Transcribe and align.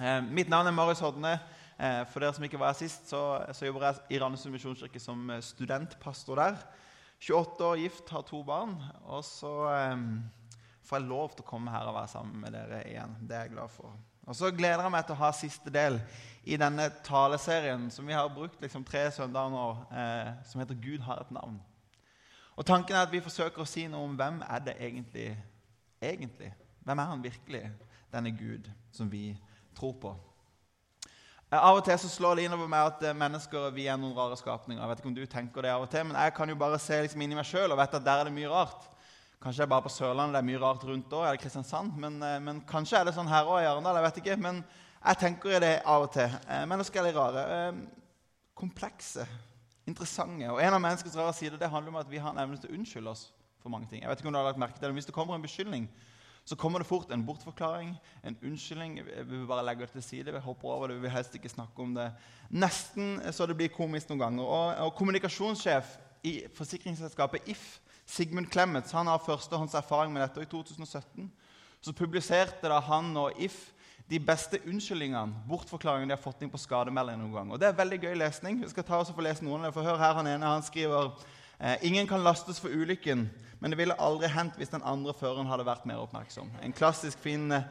Eh, 0.00 0.20
mitt 0.24 0.48
navn 0.48 0.66
er 0.66 0.76
Marius 0.76 1.02
Hodne. 1.04 1.34
Eh, 1.78 2.02
for 2.12 2.22
dere 2.22 2.34
som 2.36 2.44
ikke 2.46 2.60
var 2.60 2.72
her 2.72 2.78
sist, 2.78 3.08
så, 3.10 3.42
så 3.52 3.66
jobber 3.66 3.88
jeg 3.88 4.16
i 4.16 4.20
Randesund 4.22 4.54
misjonskirke 4.54 5.00
som 5.02 5.30
eh, 5.30 5.42
studentpastor 5.44 6.40
der. 6.40 6.62
28 7.22 7.66
år 7.66 7.82
gift, 7.82 8.08
har 8.10 8.24
to 8.26 8.42
barn. 8.46 8.76
Og 9.04 9.24
så 9.26 9.52
eh, 9.72 10.06
får 10.88 11.00
jeg 11.00 11.10
lov 11.10 11.34
til 11.34 11.44
å 11.44 11.50
komme 11.50 11.74
her 11.74 11.90
og 11.90 11.98
være 11.98 12.14
sammen 12.14 12.40
med 12.40 12.56
dere 12.56 12.82
igjen. 12.88 13.18
Det 13.20 13.36
er 13.36 13.46
jeg 13.46 13.54
glad 13.56 13.74
for. 13.74 13.92
Og 14.22 14.38
så 14.38 14.52
gleder 14.54 14.84
jeg 14.86 14.94
meg 14.94 15.06
til 15.06 15.16
å 15.16 15.22
ha 15.24 15.32
siste 15.34 15.70
del 15.74 15.98
i 16.46 16.56
denne 16.58 16.86
taleserien 17.04 17.88
som 17.90 18.06
vi 18.06 18.14
har 18.14 18.30
brukt 18.32 18.60
liksom 18.62 18.84
tre 18.86 19.08
søndager 19.14 19.52
nå, 19.52 19.68
eh, 19.92 20.32
som 20.46 20.62
heter 20.62 20.78
'Gud 20.78 21.02
har 21.02 21.20
et 21.20 21.34
navn'. 21.34 21.60
Og 22.56 22.66
Tanken 22.66 22.96
er 22.96 23.02
at 23.02 23.12
vi 23.12 23.20
forsøker 23.20 23.62
å 23.62 23.66
si 23.66 23.86
noe 23.88 24.04
om 24.04 24.16
hvem 24.16 24.42
er 24.48 24.58
det 24.58 24.76
egentlig 24.78 25.30
egentlig? 26.02 26.52
Hvem 26.84 26.98
er 26.98 27.04
han 27.04 27.22
virkelig, 27.22 27.70
denne 28.12 28.30
Gud 28.36 28.70
som 28.92 29.10
vi 29.12 29.38
tror 29.76 29.96
på? 30.00 30.12
Eh, 31.52 31.58
av 31.58 31.76
og 31.76 31.84
til 31.84 31.98
så 32.00 32.08
slår 32.08 32.38
det 32.38 32.46
innover 32.48 32.70
meg 32.72 32.88
at 32.88 33.02
eh, 33.04 33.16
mennesker 33.16 33.68
vi 33.76 33.84
er 33.90 33.98
noen 34.00 34.16
rare 34.16 34.38
skapninger. 34.40 34.80
Jeg 34.80 34.90
vet 34.90 35.02
ikke 35.02 35.10
om 35.10 35.18
du 35.18 35.26
tenker 35.28 35.66
det 35.66 35.74
av 35.74 35.84
og 35.84 35.90
til, 35.92 36.06
Men 36.08 36.16
jeg 36.16 36.34
kan 36.38 36.48
jo 36.48 36.56
bare 36.56 36.80
se 36.80 37.02
liksom 37.04 37.20
inn 37.20 37.34
i 37.34 37.38
meg 37.38 37.48
sjøl 37.48 37.74
og 37.74 37.80
vet 37.80 37.98
at 37.98 38.06
der 38.06 38.22
er 38.22 38.30
det 38.30 38.36
mye 38.36 38.52
rart. 38.52 38.88
Kanskje 39.42 39.60
det 39.60 39.66
er 39.66 39.74
bare 39.74 39.84
på 39.84 39.92
Sørlandet 39.92 40.38
det 40.38 40.40
er 40.40 40.48
mye 40.48 40.62
rart 40.62 40.84
rundt 40.86 41.12
òg, 41.12 41.26
eller 41.26 41.42
Kristiansand. 41.42 41.96
Men, 42.00 42.22
eh, 42.22 42.38
men, 42.40 42.62
kanskje 42.68 43.00
er 43.00 43.08
det 43.08 43.16
sånn 43.18 43.28
her 43.28 43.50
òg 43.50 43.60
i 43.60 43.68
Arendal. 43.68 44.00
Jeg 44.00 44.08
vet 44.08 44.20
ikke. 44.22 44.38
Men 44.40 44.64
jeg 45.02 45.18
tenker 45.18 45.60
det 45.60 45.74
av 45.84 46.06
og 46.06 46.12
til. 46.14 46.38
Mennesker 46.70 47.02
er 47.02 47.08
litt 47.10 47.18
rare. 47.18 47.72
Komplekse 48.56 49.26
interessante. 49.86 50.48
Og 50.48 50.62
En 50.62 50.76
av 50.76 50.80
menneskets 50.80 51.16
rare 51.18 51.34
sider 51.34 51.58
det 51.58 51.68
handler 51.70 51.90
om 51.90 52.00
at 52.00 52.10
vi 52.10 52.22
har 52.22 52.30
en 52.30 52.38
evne 52.38 52.56
til 52.60 52.70
å 52.70 52.78
unnskylde 52.78 53.12
oss 53.12 53.28
for 53.60 53.68
mange 53.68 53.88
ting. 53.90 54.02
Jeg 54.02 54.08
vet 54.08 54.22
ikke 54.22 54.30
om 54.30 54.36
du 54.36 54.38
har 54.38 54.48
lagt 54.48 54.62
merke 54.62 54.78
til 54.78 54.86
det, 54.86 54.90
men 54.92 55.00
Hvis 55.00 55.10
det 55.10 55.14
kommer 55.14 55.34
en 55.34 55.42
beskyldning, 55.42 55.90
så 56.44 56.56
kommer 56.56 56.82
det 56.82 56.88
fort 56.88 57.10
en 57.10 57.26
bortforklaring, 57.26 57.92
en 58.24 58.36
unnskyldning. 58.42 58.96
Vi 59.04 59.24
vil 59.36 59.46
bare 59.46 59.64
legge 59.64 59.86
det 59.86 59.92
til 59.94 60.02
side, 60.02 60.32
vi 60.32 60.38
hopper 60.42 60.68
over 60.68 60.88
det, 60.88 60.96
vi 60.96 61.06
vil 61.06 61.14
helst 61.14 61.34
ikke 61.38 61.48
snakke 61.48 61.82
om 61.82 61.94
det. 61.94 62.08
Nesten 62.50 63.20
så 63.32 63.46
det 63.46 63.56
blir 63.56 63.70
komisk 63.70 64.10
noen 64.10 64.24
ganger. 64.24 64.48
Og, 64.48 64.72
og 64.86 64.96
kommunikasjonssjef 64.98 65.96
i 66.26 66.40
forsikringsselskapet 66.54 67.46
If, 67.50 67.78
Sigmund 68.06 68.50
Clemets, 68.50 68.92
han 68.92 69.06
har 69.06 69.22
førstehånds 69.22 69.74
erfaring 69.78 70.12
med 70.12 70.22
dette. 70.24 70.42
og 70.42 70.42
I 70.42 70.50
2017 70.50 71.30
så 71.82 71.94
publiserte 71.94 72.70
da 72.70 72.80
han 72.80 73.14
og 73.16 73.38
If 73.38 73.70
de 74.10 74.18
beste 74.20 74.58
unnskyldningene, 74.66 75.44
bortforklaringene 75.48 76.10
de 76.10 76.16
har 76.16 76.22
fått 76.22 76.42
inn 76.42 76.50
på 76.52 76.60
skademeldingen 76.60 77.22
noen 77.22 77.36
gang. 77.36 77.52
Og 77.52 77.60
Det 77.60 77.68
er 77.68 77.78
veldig 77.78 78.00
gøy 78.02 78.18
lesning. 78.18 78.58
Vi 78.60 78.68
skal 78.68 78.84
ta 78.84 78.98
oss 78.98 79.12
og 79.12 79.16
få 79.16 79.24
lese 79.24 79.44
noen 79.46 79.62
av 79.62 79.70
det. 79.70 79.76
For 79.78 79.86
hør 79.86 80.02
her, 80.02 80.14
Han 80.18 80.26
ene 80.26 80.50
han 80.50 80.66
skriver 80.66 81.14
ingen 81.82 82.08
kan 82.10 82.24
lastes 82.24 82.58
for 82.60 82.68
ulykken, 82.74 83.28
men 83.62 83.70
det 83.70 83.78
ville 83.78 83.94
aldri 84.02 84.26
hendt 84.26 84.56
hvis 84.58 84.72
den 84.72 84.82
andre 84.82 85.14
føreren 85.14 85.46
hadde 85.46 85.66
vært 85.68 85.84
mer 85.86 86.00
oppmerksom. 86.02 86.48
En 86.66 86.74
klassisk 86.74 87.20
fin, 87.22 87.44
eh, 87.54 87.68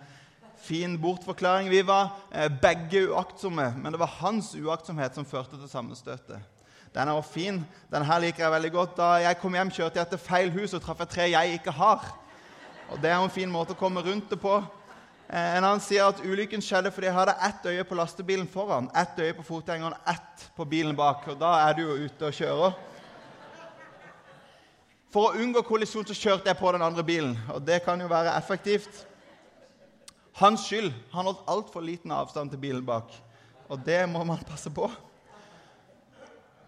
fin 0.63 0.93
bortforklaring. 1.01 1.67
Vi 1.69 1.81
var 1.83 2.13
eh, 2.31 2.47
begge 2.47 3.09
uaktsomme, 3.11 3.73
men 3.75 3.91
det 3.91 3.99
var 3.99 4.13
hans 4.21 4.53
uaktsomhet 4.55 5.17
som 5.19 5.27
førte 5.27 5.59
til 5.59 5.67
sammenstøtet. 5.67 6.39
Den 6.95 7.07
er 7.07 7.11
også 7.11 7.33
fin. 7.33 7.65
Den 7.91 8.05
her 8.07 8.19
liker 8.23 8.43
jeg 8.45 8.51
veldig 8.51 8.71
godt. 8.71 8.95
Da 8.97 9.09
jeg 9.19 9.37
kom 9.41 9.55
hjem, 9.55 9.71
kjørte 9.71 9.99
jeg 9.99 10.09
til 10.13 10.21
feil 10.23 10.51
hus 10.55 10.73
og 10.73 10.81
traff 10.85 11.03
et 11.03 11.11
tre 11.11 11.25
jeg 11.31 11.57
ikke 11.57 11.73
har. 11.75 12.05
Og 12.91 13.01
Det 13.01 13.11
er 13.11 13.19
en 13.19 13.29
fin 13.31 13.51
måte 13.51 13.75
å 13.75 13.79
komme 13.79 14.03
rundt 14.03 14.29
det 14.31 14.39
på. 14.39 14.61
Eh, 15.27 15.57
en 15.57 15.63
annen 15.63 15.83
sier 15.83 16.07
at 16.07 16.23
ulykken 16.23 16.63
skjedde 16.63 16.93
fordi 16.95 17.07
jeg 17.07 17.17
hadde 17.17 17.35
ett 17.47 17.67
øye 17.67 17.83
på 17.87 17.95
lastebilen 17.99 18.47
foran, 18.47 18.87
ett 18.95 19.19
øye 19.19 19.35
på 19.35 19.43
fotgjengeren, 19.43 19.99
ett 20.07 20.47
på 20.55 20.65
bilen 20.65 20.95
bak. 20.95 21.27
Og 21.27 21.39
da 21.39 21.51
er 21.67 21.75
du 21.75 21.83
jo 21.83 21.99
ute 22.05 22.31
og 22.31 22.39
kjører. 22.39 22.79
For 25.11 25.27
å 25.27 25.39
unngå 25.43 25.63
kollisjon 25.67 26.07
så 26.07 26.15
kjørte 26.15 26.47
jeg 26.47 26.59
på 26.59 26.71
den 26.71 26.83
andre 26.85 27.03
bilen, 27.03 27.33
og 27.51 27.63
det 27.67 27.81
kan 27.83 27.99
jo 27.99 28.07
være 28.07 28.31
effektivt. 28.37 29.01
Hans 30.39 30.63
skyld. 30.69 30.93
Han 31.11 31.27
holdt 31.27 31.43
altfor 31.51 31.83
liten 31.83 32.13
avstand 32.15 32.53
til 32.53 32.61
bilen 32.61 32.85
bak, 32.87 33.11
og 33.67 33.81
det 33.83 34.05
må 34.07 34.23
man 34.27 34.39
passe 34.47 34.71
på. 34.71 34.87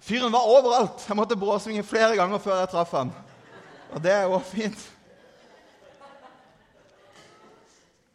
Fyren 0.04 0.34
var 0.34 0.50
overalt. 0.52 1.06
Jeg 1.08 1.16
måtte 1.16 1.40
bråsvinge 1.40 1.86
flere 1.88 2.18
ganger 2.20 2.42
før 2.44 2.60
jeg 2.60 2.74
traff 2.74 2.92
han. 2.98 3.14
Og 3.96 4.03
det 4.03 4.12
er 4.12 4.28
jo 4.28 4.42
fint. 4.44 4.84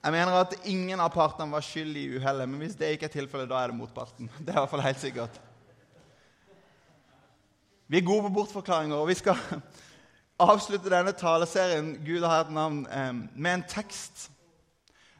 Jeg 0.05 0.15
mener 0.15 0.37
at 0.37 0.53
ingen 0.69 1.01
av 1.01 1.11
partene 1.15 1.49
var 1.53 1.65
skyld 1.65 1.97
i 1.97 2.07
uhellet, 2.19 2.49
men 2.49 2.61
hvis 2.61 2.77
det 2.77 2.93
ikke 2.95 3.09
er 3.09 3.17
tilfellet, 3.17 3.49
da 3.49 3.63
er 3.63 3.73
det 3.73 3.81
motparten. 3.81 4.29
Det 4.39 4.53
er 4.53 4.59
i 4.59 4.61
hvert 4.61 4.73
fall 4.77 4.85
helt 4.85 5.01
sikkert. 5.01 5.41
Vi 7.89 7.97
er 7.97 8.05
gode 8.05 8.29
på 8.29 8.37
bortforklaringer, 8.37 9.01
og 9.01 9.09
vi 9.09 9.17
skal 9.17 9.41
avslutte 10.39 10.91
denne 10.91 11.13
taleserien 11.19 11.95
Gud 12.07 12.25
har 12.27 12.47
et 12.47 12.53
navn, 12.55 12.85
med 13.35 13.55
en 13.55 13.65
tekst 13.69 14.29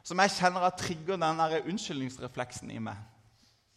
som 0.03 0.19
jeg 0.23 0.33
kjenner 0.39 0.65
at 0.65 0.79
trigger 0.79 1.19
den 1.21 1.41
unnskyldningsrefleksen 1.69 2.71
i 2.73 2.79
meg. 2.81 2.97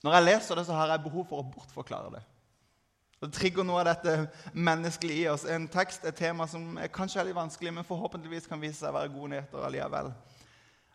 Når 0.02 0.16
jeg 0.16 0.26
leser 0.26 0.58
det, 0.58 0.66
så 0.66 0.76
har 0.76 0.90
jeg 0.90 1.04
behov 1.04 1.26
for 1.28 1.42
å 1.42 1.50
bortforklare 1.50 2.14
det. 2.14 2.22
Det 3.22 3.30
trigger 3.36 3.62
noe 3.62 3.84
av 3.84 3.86
dette 3.86 4.14
menneskelige 4.50 5.26
i 5.26 5.28
oss. 5.30 5.44
En 5.46 5.68
tekst, 5.70 6.02
et 6.08 6.16
tema 6.18 6.46
som 6.50 6.78
er 6.80 6.90
kanskje 6.90 7.20
er 7.20 7.28
litt 7.28 7.38
vanskelig, 7.38 7.70
men 7.76 7.86
forhåpentligvis 7.86 8.48
kan 8.50 8.58
vise 8.62 8.80
seg 8.80 8.90
å 8.90 8.96
være 8.96 9.12
gode 9.12 9.30
nyheter 9.34 9.66
allikevel. 9.68 10.10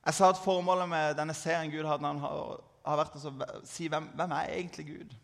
Jeg 0.08 0.18
sa 0.18 0.32
at 0.34 0.42
formålet 0.44 0.92
med 0.92 1.16
denne 1.20 1.36
serien 1.38 1.72
Gud 1.72 1.88
hadde, 1.88 2.12
har, 2.24 2.60
har 2.84 3.00
vært 3.00 3.16
å 3.16 3.32
si 3.68 3.88
hvem, 3.92 4.10
hvem 4.20 4.36
er 4.36 4.52
egentlig 4.58 4.88
Gud? 4.90 5.16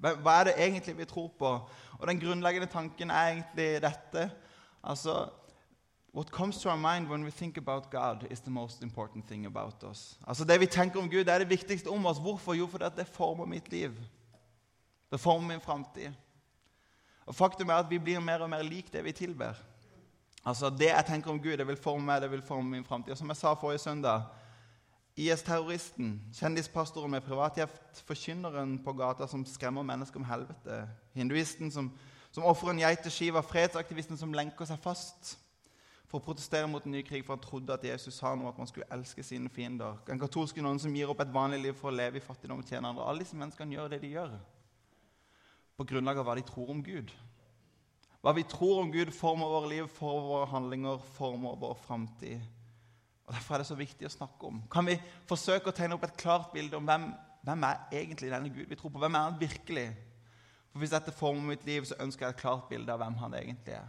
Hva 0.00 0.38
er 0.38 0.48
det 0.48 0.56
egentlig 0.60 0.96
vi 0.96 1.08
tror 1.08 1.28
på? 1.36 1.52
Og 1.98 2.08
Den 2.08 2.20
grunnleggende 2.20 2.68
tanken 2.72 3.12
er 3.12 3.34
egentlig 3.34 3.68
dette. 3.84 4.26
Altså, 4.86 5.28
What 6.16 6.30
comes 6.30 6.58
to 6.58 6.70
our 6.70 6.76
mind 6.76 7.10
when 7.10 7.24
we 7.24 7.30
think 7.30 7.58
about 7.58 7.90
God, 7.90 8.26
is 8.30 8.40
the 8.40 8.50
most 8.50 8.82
important 8.82 9.28
thing 9.28 9.46
about 9.46 9.84
us. 9.90 10.18
Altså 10.26 10.44
Det 10.44 10.60
vi 10.60 10.66
tenker 10.66 11.00
om 11.00 11.10
Gud, 11.10 11.24
det 11.24 11.28
er 11.28 11.38
det 11.38 11.50
viktigste 11.50 11.88
om 11.88 12.06
oss. 12.06 12.18
Hvorfor? 12.18 12.54
Jo, 12.54 12.66
fordi 12.66 12.84
det 12.96 13.06
former 13.06 13.44
mitt 13.44 13.68
liv. 13.68 13.92
Det 15.10 15.20
former 15.20 15.48
min 15.48 15.60
framtid. 15.60 16.12
Og 17.26 17.34
faktum 17.34 17.68
er 17.68 17.74
at 17.74 17.90
vi 17.90 17.98
blir 17.98 18.20
mer 18.20 18.38
og 18.38 18.50
mer 18.50 18.62
lik 18.62 18.92
det 18.92 19.04
vi 19.04 19.12
tilber. 19.12 19.52
Altså 20.46 20.70
Det 20.70 20.86
jeg 20.86 21.04
tenker 21.06 21.30
om 21.30 21.40
Gud, 21.42 21.56
det 21.56 21.66
vil 21.66 21.76
forme 21.76 22.06
meg, 22.06 22.22
det 22.22 22.30
vil 22.30 22.42
forme 22.42 22.70
min 22.70 22.84
framtid. 22.84 23.12
Og 23.12 23.18
som 23.18 23.28
jeg 23.28 23.36
sa 23.36 23.54
forrige 23.54 23.78
søndag 23.78 24.22
IS-terroristen, 25.16 26.22
kjendispastoren 26.32 27.10
med 27.10 27.20
privatjeft, 27.20 28.04
forkynneren 28.06 28.78
på 28.84 28.92
gata 28.92 29.26
som 29.26 29.44
skremmer 29.46 29.82
mennesker 29.82 30.20
om 30.20 30.24
helvete, 30.24 30.88
hinduisten 31.14 31.70
som, 31.70 31.92
som 32.36 32.44
ofrer 32.44 32.74
en 32.74 32.82
geit 32.82 33.00
til 33.00 33.14
Shiva, 33.14 33.40
fredsaktivisten 33.40 34.18
som 34.20 34.34
lenker 34.36 34.68
seg 34.68 34.76
fast 34.84 35.38
for 36.06 36.20
å 36.20 36.24
protestere 36.26 36.68
mot 36.68 36.84
en 36.84 36.92
ny 36.92 37.00
krig, 37.02 37.22
for 37.24 37.32
han 37.32 37.42
trodde 37.42 37.72
at 37.72 37.84
Jesus 37.88 38.18
sa 38.20 38.34
noe 38.36 38.50
at 38.50 38.58
man 38.60 38.68
skulle 38.68 38.88
elske 38.92 39.22
sine 39.24 39.48
fiender. 39.50 39.96
En 40.12 40.20
katolske 40.20 40.60
noen 40.60 40.76
som 40.82 40.92
gir 40.92 41.08
opp 41.08 41.22
et 41.24 41.32
vanlig 41.32 41.62
liv 41.62 41.78
for 41.78 41.88
å 41.88 41.96
leve 41.96 42.20
i 42.20 42.24
fattigdom 42.24 42.60
og 42.60 42.68
tjene 42.68 42.90
andre. 42.92 43.06
Alle 43.08 43.24
disse 43.24 43.38
menneskene 43.40 43.72
gjør 43.78 43.88
det 43.94 44.02
de 44.04 44.10
gjør, 44.12 44.34
på 45.80 45.86
grunnlag 45.88 46.20
av 46.20 46.28
hva 46.28 46.34
de 46.36 46.44
tror 46.44 46.74
om 46.74 46.82
Gud. 46.84 47.14
Hva 48.20 48.34
vi 48.36 48.44
tror 48.52 48.82
om 48.82 48.92
Gud, 48.92 49.14
former 49.16 49.54
våre 49.54 49.70
liv, 49.72 49.88
former 49.96 50.28
våre 50.28 50.50
handlinger, 50.52 51.00
former 51.16 51.56
vår 51.62 51.74
framtid. 51.86 52.42
Derfor 53.30 53.56
er 53.56 53.64
det 53.64 53.70
så 53.70 53.78
viktig 53.78 54.10
å 54.10 54.12
snakke 54.12 54.50
om. 54.50 54.60
Kan 54.72 54.92
vi 54.92 54.98
forsøke 55.30 55.72
å 55.72 55.76
tegne 55.76 55.96
opp 55.96 56.04
et 56.04 56.20
klart 56.20 56.52
bilde 56.52 56.76
om 56.76 56.84
hvem, 56.84 57.08
hvem 57.48 57.64
er 57.70 58.02
egentlig 58.02 58.28
denne 58.34 58.52
Gud 58.52 58.68
vi 58.68 58.76
tror 58.76 58.92
på? 58.92 59.00
Hvem 59.00 59.16
er 59.16 59.26
han 59.30 59.40
virkelig? 59.40 59.86
For 60.76 60.82
Hvis 60.84 60.92
dette 60.92 61.12
former 61.12 61.54
mitt 61.54 61.62
liv, 61.64 61.86
så 61.88 61.96
ønsker 62.04 62.26
jeg 62.26 62.34
et 62.34 62.40
klart 62.40 62.66
bilde 62.68 62.92
av 62.92 62.98
hvem 63.00 63.14
han 63.16 63.34
egentlig 63.38 63.78
er. 63.78 63.86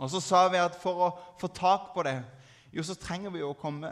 Og 0.00 0.08
så 0.08 0.22
sa 0.24 0.46
vi 0.48 0.56
at 0.56 0.78
for 0.80 1.02
å 1.04 1.08
få 1.36 1.50
tak 1.52 1.90
på 1.92 2.00
det, 2.06 2.14
jo, 2.72 2.80
så 2.80 2.96
trenger 2.96 3.34
vi 3.34 3.42
jo 3.42 3.50
å 3.52 3.58
komme 3.58 3.90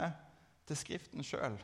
til 0.65 0.79
Skriften 0.81 1.21
sjøl. 1.21 1.59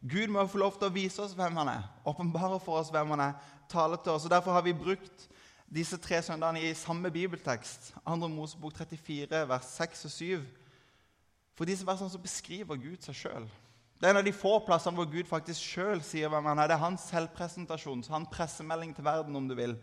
Gud 0.00 0.32
må 0.32 0.46
få 0.48 0.62
lov 0.62 0.78
til 0.78 0.88
å 0.88 0.94
vise 0.94 1.20
oss 1.20 1.36
hvem 1.36 1.60
han 1.60 1.68
er, 1.68 1.84
åpenbare 2.08 2.62
for 2.64 2.80
oss 2.80 2.88
hvem 2.94 3.12
han 3.12 3.26
er, 3.26 3.36
tale 3.68 4.00
til 4.00 4.14
oss. 4.14 4.24
Og 4.24 4.32
Derfor 4.32 4.56
har 4.56 4.64
vi 4.64 4.72
brukt 4.72 5.28
disse 5.68 6.00
tre 6.00 6.22
søndagene 6.24 6.64
i 6.64 6.74
samme 6.74 7.12
bibeltekst, 7.12 7.92
2. 8.08 8.32
Mosebok 8.32 8.80
34, 8.80 9.44
vers 9.52 9.68
6 9.76 10.06
og 10.08 10.16
7. 10.16 10.48
For 11.60 11.68
disse 11.68 11.84
versene 11.84 12.08
så 12.08 12.24
beskriver 12.24 12.80
Gud 12.80 13.04
seg 13.04 13.20
sjøl. 13.20 13.52
Det 14.02 14.08
er 14.08 14.16
en 14.16 14.18
av 14.18 14.24
de 14.26 14.34
få 14.34 14.56
plassene 14.66 14.98
hvor 14.98 15.06
Gud 15.06 15.28
faktisk 15.30 15.62
sjøl 15.62 16.00
sier 16.02 16.26
hvem 16.26 16.48
han 16.50 16.58
er. 16.58 16.72
Det 16.72 16.74
er 16.74 16.82
hans 16.82 17.04
selvpresentasjon, 17.06 18.00
så 18.02 18.16
han 18.16 18.26
pressemelding 18.26 18.96
til 18.96 19.06
verden, 19.06 19.36
om 19.38 19.46
du 19.46 19.54
vil. 19.54 19.76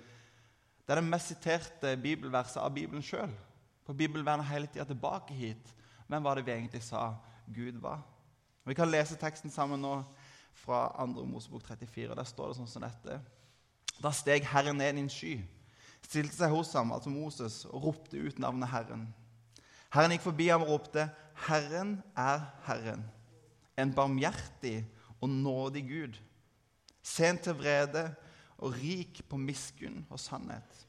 Det 0.83 0.91
er 0.91 0.99
det 0.99 1.07
mest 1.07 1.31
siterte 1.31 1.93
bibelverset 2.03 2.59
av 2.59 2.73
Bibelen 2.75 3.05
sjøl. 3.05 3.31
For 3.87 3.95
Bibelen 3.95 4.27
vender 4.27 4.49
hele 4.49 4.67
tida 4.67 4.83
tilbake 4.89 5.37
hit. 5.37 5.71
Hvem 6.11 6.25
var 6.27 6.35
det 6.35 6.43
vi 6.49 6.51
egentlig 6.51 6.81
sa 6.83 7.13
Gud 7.47 7.79
var? 7.79 8.01
Vi 8.67 8.75
kan 8.75 8.91
lese 8.91 9.15
teksten 9.15 9.53
sammen 9.55 9.79
nå 9.79 9.93
fra 10.65 10.89
2. 10.99 11.23
Mosebok 11.23 11.63
34. 11.63 12.11
Der 12.11 12.27
står 12.27 12.51
det 12.51 12.57
sånn 12.59 12.67
som 12.73 12.83
dette. 12.83 13.21
Da 14.03 14.11
steg 14.11 14.43
Herren 14.51 14.81
ned 14.83 14.99
i 14.99 15.05
en 15.05 15.13
sky 15.13 15.37
stilte 16.09 16.35
seg 16.35 16.51
hos 16.53 16.73
ham, 16.77 16.91
altså 16.95 17.11
Moses, 17.13 17.61
og 17.69 17.87
ropte 17.87 18.19
ut 18.19 18.39
navnet 18.41 18.71
Herren. 18.71 19.07
Herren 19.93 20.13
gikk 20.15 20.27
forbi 20.27 20.49
ham 20.49 20.65
og 20.65 20.73
ropte, 20.73 21.07
'Herren 21.47 22.01
er 22.17 22.45
Herren, 22.67 23.05
en 23.81 23.93
barmhjertig 23.95 24.85
og 25.21 25.29
nådig 25.29 25.83
Gud.' 25.89 26.19
Sent 27.01 27.41
til 27.41 27.55
vrede 27.57 28.15
og 28.57 28.73
rik 28.75 29.21
på 29.29 29.37
miskunn 29.37 30.05
og 30.09 30.19
sannhet. 30.19 30.87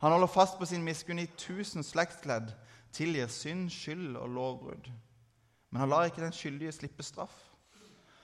Han 0.00 0.12
holder 0.12 0.26
fast 0.26 0.58
på 0.58 0.66
sin 0.66 0.82
miskunn 0.82 1.18
i 1.18 1.26
tusen 1.36 1.82
slektsledd, 1.82 2.52
tilgir 2.92 3.26
synd, 3.26 3.70
skyld 3.70 4.16
og 4.16 4.28
lovbrudd. 4.28 4.90
Men 5.70 5.80
han 5.80 5.88
lar 5.88 6.04
ikke 6.04 6.22
den 6.22 6.34
skyldige 6.34 6.72
slippe 6.72 7.02
straff. 7.02 7.34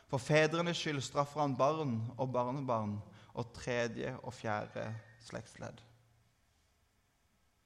For 0.09 0.19
fedrenes 0.19 0.77
skyld 0.81 1.01
straffer 1.05 1.41
han 1.41 1.57
barn 1.57 2.01
og 2.17 2.33
barnebarn 2.33 2.99
og 3.35 3.53
tredje 3.55 4.17
og 4.23 4.35
fjerde 4.35 4.89
slektsledd. 5.23 5.83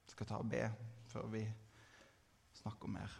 Jeg 0.05 0.17
skal 0.17 0.27
ta 0.27 0.41
og 0.43 0.51
be 0.51 0.67
før 1.09 1.29
vi 1.33 1.47
snakker 2.61 2.91
mer. 2.91 3.13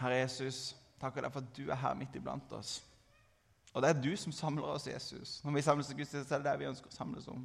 Herre 0.00 0.22
Jesus, 0.22 0.76
takker 1.00 1.24
deg 1.24 1.32
for 1.34 1.44
at 1.44 1.56
du 1.56 1.66
er 1.68 1.80
her 1.80 1.96
midt 1.98 2.16
iblant 2.16 2.52
oss. 2.56 2.78
Og 3.74 3.82
det 3.82 3.90
er 3.90 4.02
du 4.02 4.10
som 4.18 4.34
samler 4.34 4.66
oss, 4.66 4.88
Jesus. 4.90 5.38
Når 5.44 5.54
vi 5.56 5.62
samles 5.62 5.86
til 5.86 5.96
gudstjeneste, 6.00 6.34
er 6.34 6.42
det 6.42 6.50
det 6.50 6.58
vi 6.60 6.70
ønsker 6.70 6.90
å 6.90 6.96
samles 6.96 7.28
om. 7.30 7.44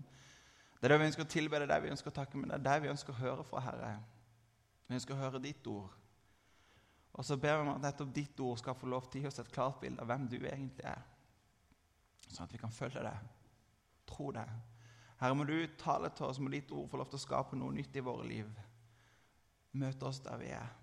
Det 0.79 0.87
er 0.87 0.93
det 0.93 0.99
vi 1.01 1.09
ønsker 1.09 1.25
å 1.25 1.29
tilbe, 1.29 1.59
det 1.61 1.67
er 1.67 1.73
det 1.75 1.83
vi 1.85 1.91
ønsker 1.93 2.11
å 2.11 2.15
takke, 2.15 2.39
men 2.39 2.49
det 2.49 2.57
er 2.57 2.65
det 2.65 2.81
vi 2.83 2.91
ønsker 2.91 3.13
å 3.13 3.19
høre 3.19 3.45
fra 3.45 3.61
Herre. 3.63 3.91
Vi 4.87 4.97
ønsker 4.97 5.15
å 5.15 5.21
høre 5.21 5.41
ditt 5.41 5.67
ord. 5.69 5.93
Og 7.15 7.25
så 7.25 7.37
ber 7.39 7.55
vi 7.55 7.63
om 7.63 7.73
at 7.75 7.83
nettopp 7.85 8.11
ditt 8.13 8.39
ord 8.43 8.59
skal 8.59 8.75
få 8.75 8.89
lov 8.91 9.07
til 9.07 9.21
å 9.21 9.23
gi 9.23 9.29
oss 9.29 9.39
et 9.39 9.51
klart 9.53 9.79
bilde 9.81 10.03
av 10.03 10.09
hvem 10.09 10.27
du 10.29 10.35
egentlig 10.41 10.83
er. 10.89 11.03
Sånn 12.27 12.43
at 12.47 12.53
vi 12.53 12.59
kan 12.59 12.73
følge 12.73 13.05
deg, 13.05 13.29
tro 14.09 14.31
deg. 14.35 14.49
Herre, 15.21 15.37
må 15.37 15.45
du 15.47 15.55
tale 15.79 16.09
til 16.11 16.27
oss, 16.27 16.41
må 16.43 16.51
ditt 16.51 16.73
ord 16.75 16.89
få 16.91 16.99
lov 16.99 17.11
til 17.11 17.21
å 17.21 17.23
skape 17.23 17.57
noe 17.57 17.73
nytt 17.73 17.95
i 17.95 18.03
våre 18.03 18.25
liv. 18.27 18.49
Møte 19.79 20.09
oss 20.09 20.19
der 20.25 20.41
vi 20.41 20.51
er. 20.51 20.73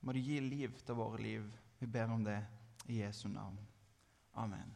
Må 0.00 0.12
du 0.16 0.20
gi 0.22 0.38
liv 0.40 0.76
til 0.84 0.96
våre 0.96 1.20
liv. 1.20 1.44
Vi 1.80 1.86
ber 1.86 2.12
om 2.12 2.22
det 2.24 2.38
i 2.88 3.02
Jesu 3.02 3.28
navn. 3.28 3.58
Amen. 4.34 4.68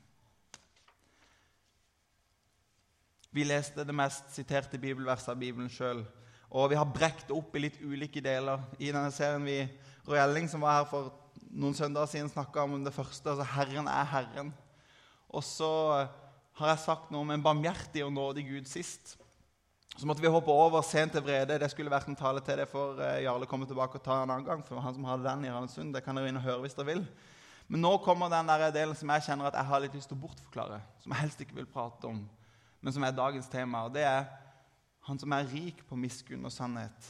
Vi 3.35 3.43
leste 3.43 3.83
det 3.83 3.95
mest 3.97 4.29
siterte 4.31 4.79
bibelverset 4.79 5.33
av 5.33 5.41
Bibelen 5.41 5.71
sjøl. 5.73 6.05
Og 6.55 6.69
vi 6.71 6.79
har 6.79 6.87
brekt 6.87 7.33
opp 7.35 7.57
i 7.57 7.65
litt 7.65 7.81
ulike 7.83 8.23
deler. 8.23 8.63
I 8.79 8.93
denne 8.93 9.11
serien 9.15 9.43
vi 9.43 9.59
Roy 10.07 10.21
Elling, 10.21 10.47
som 10.51 10.63
var 10.63 10.83
her 10.83 10.91
for 10.91 11.11
noen 11.51 11.75
søndager 11.75 12.13
siden, 12.13 12.31
snakka 12.31 12.63
om 12.63 12.85
det 12.85 12.95
første. 12.95 13.31
altså 13.31 13.43
'Herren 13.43 13.89
er 13.89 14.07
Herren'. 14.13 14.53
Og 15.29 15.43
så 15.45 16.07
har 16.53 16.69
jeg 16.69 16.85
sagt 16.85 17.11
noe 17.11 17.21
om 17.21 17.31
en 17.31 17.43
barmhjertig 17.43 18.05
og 18.05 18.13
nådig 18.13 18.47
Gud 18.49 18.65
sist. 18.71 19.17
Så 19.97 20.07
måtte 20.07 20.23
vi 20.23 20.31
hoppe 20.31 20.51
over 20.51 20.83
sent 20.83 21.13
til 21.15 21.23
vrede. 21.23 21.59
Det 21.59 21.71
skulle 21.71 21.93
vært 21.93 22.09
en 22.11 22.19
tale 22.19 22.41
til 22.43 22.59
det, 22.59 22.67
for 22.69 22.99
eh, 22.99 23.23
Jarle 23.23 23.47
kommer 23.47 23.69
tilbake 23.71 24.01
og 24.01 24.03
tar 24.03 24.25
en 24.25 24.31
annen 24.31 24.47
gang. 24.47 24.65
for 24.67 24.81
han 24.81 24.95
som 24.95 25.05
hadde 25.05 25.29
den 25.29 25.45
i 25.45 25.51
Randesund, 25.51 25.95
Det 25.95 26.03
kan 26.05 26.17
dere 26.17 26.29
inn 26.29 26.41
og 26.41 26.43
høre 26.43 26.61
hvis 26.65 26.75
dere 26.75 26.87
vil. 26.87 27.05
Men 27.69 27.81
nå 27.81 27.97
kommer 28.05 28.29
den 28.29 28.49
der 28.51 28.71
delen 28.71 28.97
som 28.99 29.09
jeg 29.15 29.23
kjenner 29.23 29.47
at 29.47 29.55
jeg 29.55 29.71
har 29.71 29.81
litt 29.81 29.95
lyst 29.95 30.11
til 30.11 30.19
å 30.19 30.25
bortforklare. 30.27 30.81
Som 31.01 31.15
jeg 31.15 31.21
helst 31.23 31.41
ikke 31.41 31.61
vil 31.61 31.71
prate 31.71 32.11
om 32.11 32.25
men 32.85 32.93
som 32.93 33.05
er 33.07 33.17
dagens 33.17 33.49
tema. 33.49 33.87
og 33.87 33.95
Det 33.95 34.03
er 34.05 34.27
han 35.09 35.19
som 35.19 35.33
er 35.33 35.49
rik 35.49 35.81
på 35.89 35.97
miskunn 35.97 36.45
og 36.45 36.53
sannhet. 36.53 37.07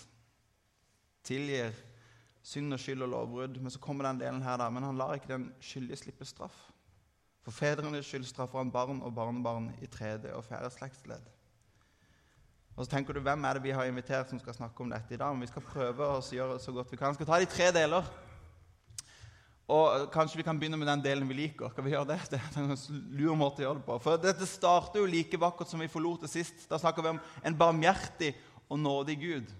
Tilgir 1.26 1.74
synd 2.46 2.76
og 2.76 2.78
skyld 2.78 3.02
og 3.02 3.10
lovbrudd. 3.10 3.58
Men 3.58 3.74
så 3.74 3.82
kommer 3.82 4.06
den 4.06 4.20
delen 4.22 4.42
her, 4.42 4.60
da. 4.60 4.68
Men 4.70 4.86
han 4.86 5.00
lar 5.00 5.16
ikke 5.18 5.32
den 5.32 5.48
skyldige 5.58 5.98
slippe 5.98 6.28
straff. 6.30 6.54
For 7.42 7.52
fedrenes 7.52 8.06
skyld 8.06 8.28
straffer 8.28 8.62
han 8.62 8.70
barn 8.72 9.02
og 9.02 9.16
barnebarn 9.16 9.72
i 9.82 9.90
tredje 9.90 10.30
og 10.36 10.46
fjerde 10.46 10.70
slektsledd. 10.70 11.26
Og 12.74 12.84
så 12.84 12.90
tenker 12.90 13.14
du, 13.14 13.22
Hvem 13.22 13.44
er 13.44 13.54
det 13.54 13.62
vi 13.62 13.74
har 13.74 13.86
invitert 13.86 14.30
som 14.30 14.40
skal 14.42 14.54
snakke 14.56 14.82
om 14.82 14.90
dette 14.90 15.14
i 15.14 15.18
dag? 15.18 15.32
Men 15.32 15.46
vi 15.46 15.50
skal 15.52 15.62
prøve 15.62 16.06
å 16.10 16.20
gjøre 16.20 16.56
det 16.56 16.64
så 16.64 16.74
godt 16.74 16.90
vi 16.90 16.98
kan. 16.98 17.14
Vi 17.14 17.20
skal 17.20 17.30
ta 17.30 17.38
de 17.38 17.50
tre 17.50 17.70
deler. 17.74 18.08
Og 19.70 20.08
Kanskje 20.12 20.40
vi 20.40 20.44
kan 20.44 20.58
begynne 20.58 20.76
med 20.76 20.90
den 20.90 21.04
delen 21.04 21.28
vi 21.30 21.38
liker. 21.38 21.70
Skal 21.70 21.86
vi 21.86 21.94
gjøre 21.94 22.10
Det 22.10 22.20
Det 22.30 22.40
er 22.40 22.62
en 22.64 22.74
lur 23.14 23.36
måte 23.38 23.62
å 23.62 23.68
gjøre 23.68 23.78
det 23.78 23.86
på. 23.86 23.98
For 24.02 24.20
Dette 24.20 24.48
starter 24.50 25.00
jo 25.00 25.10
like 25.10 25.40
vakkert 25.40 25.70
som 25.70 25.80
vi 25.80 25.88
forlot 25.88 26.26
det 26.26 26.32
sist. 26.32 26.66
Da 26.68 26.80
snakker 26.82 27.02
vi 27.02 27.14
om 27.14 27.20
en 27.42 27.58
barmhjertig 27.58 28.34
og 28.68 28.78
nådig 28.78 29.18
Gud. 29.20 29.52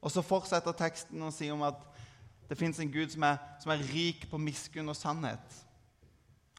Og 0.00 0.12
Så 0.12 0.22
fortsetter 0.22 0.76
teksten 0.76 1.22
å 1.22 1.32
si 1.34 1.48
om 1.50 1.64
at 1.66 1.80
det 2.46 2.58
fins 2.58 2.78
en 2.78 2.92
Gud 2.92 3.10
som 3.10 3.24
er, 3.26 3.40
som 3.58 3.72
er, 3.72 3.80
rik 3.90 4.28
på 4.30 4.38
miskunn 4.38 4.92
og 4.92 4.94
sannhet. 4.94 5.62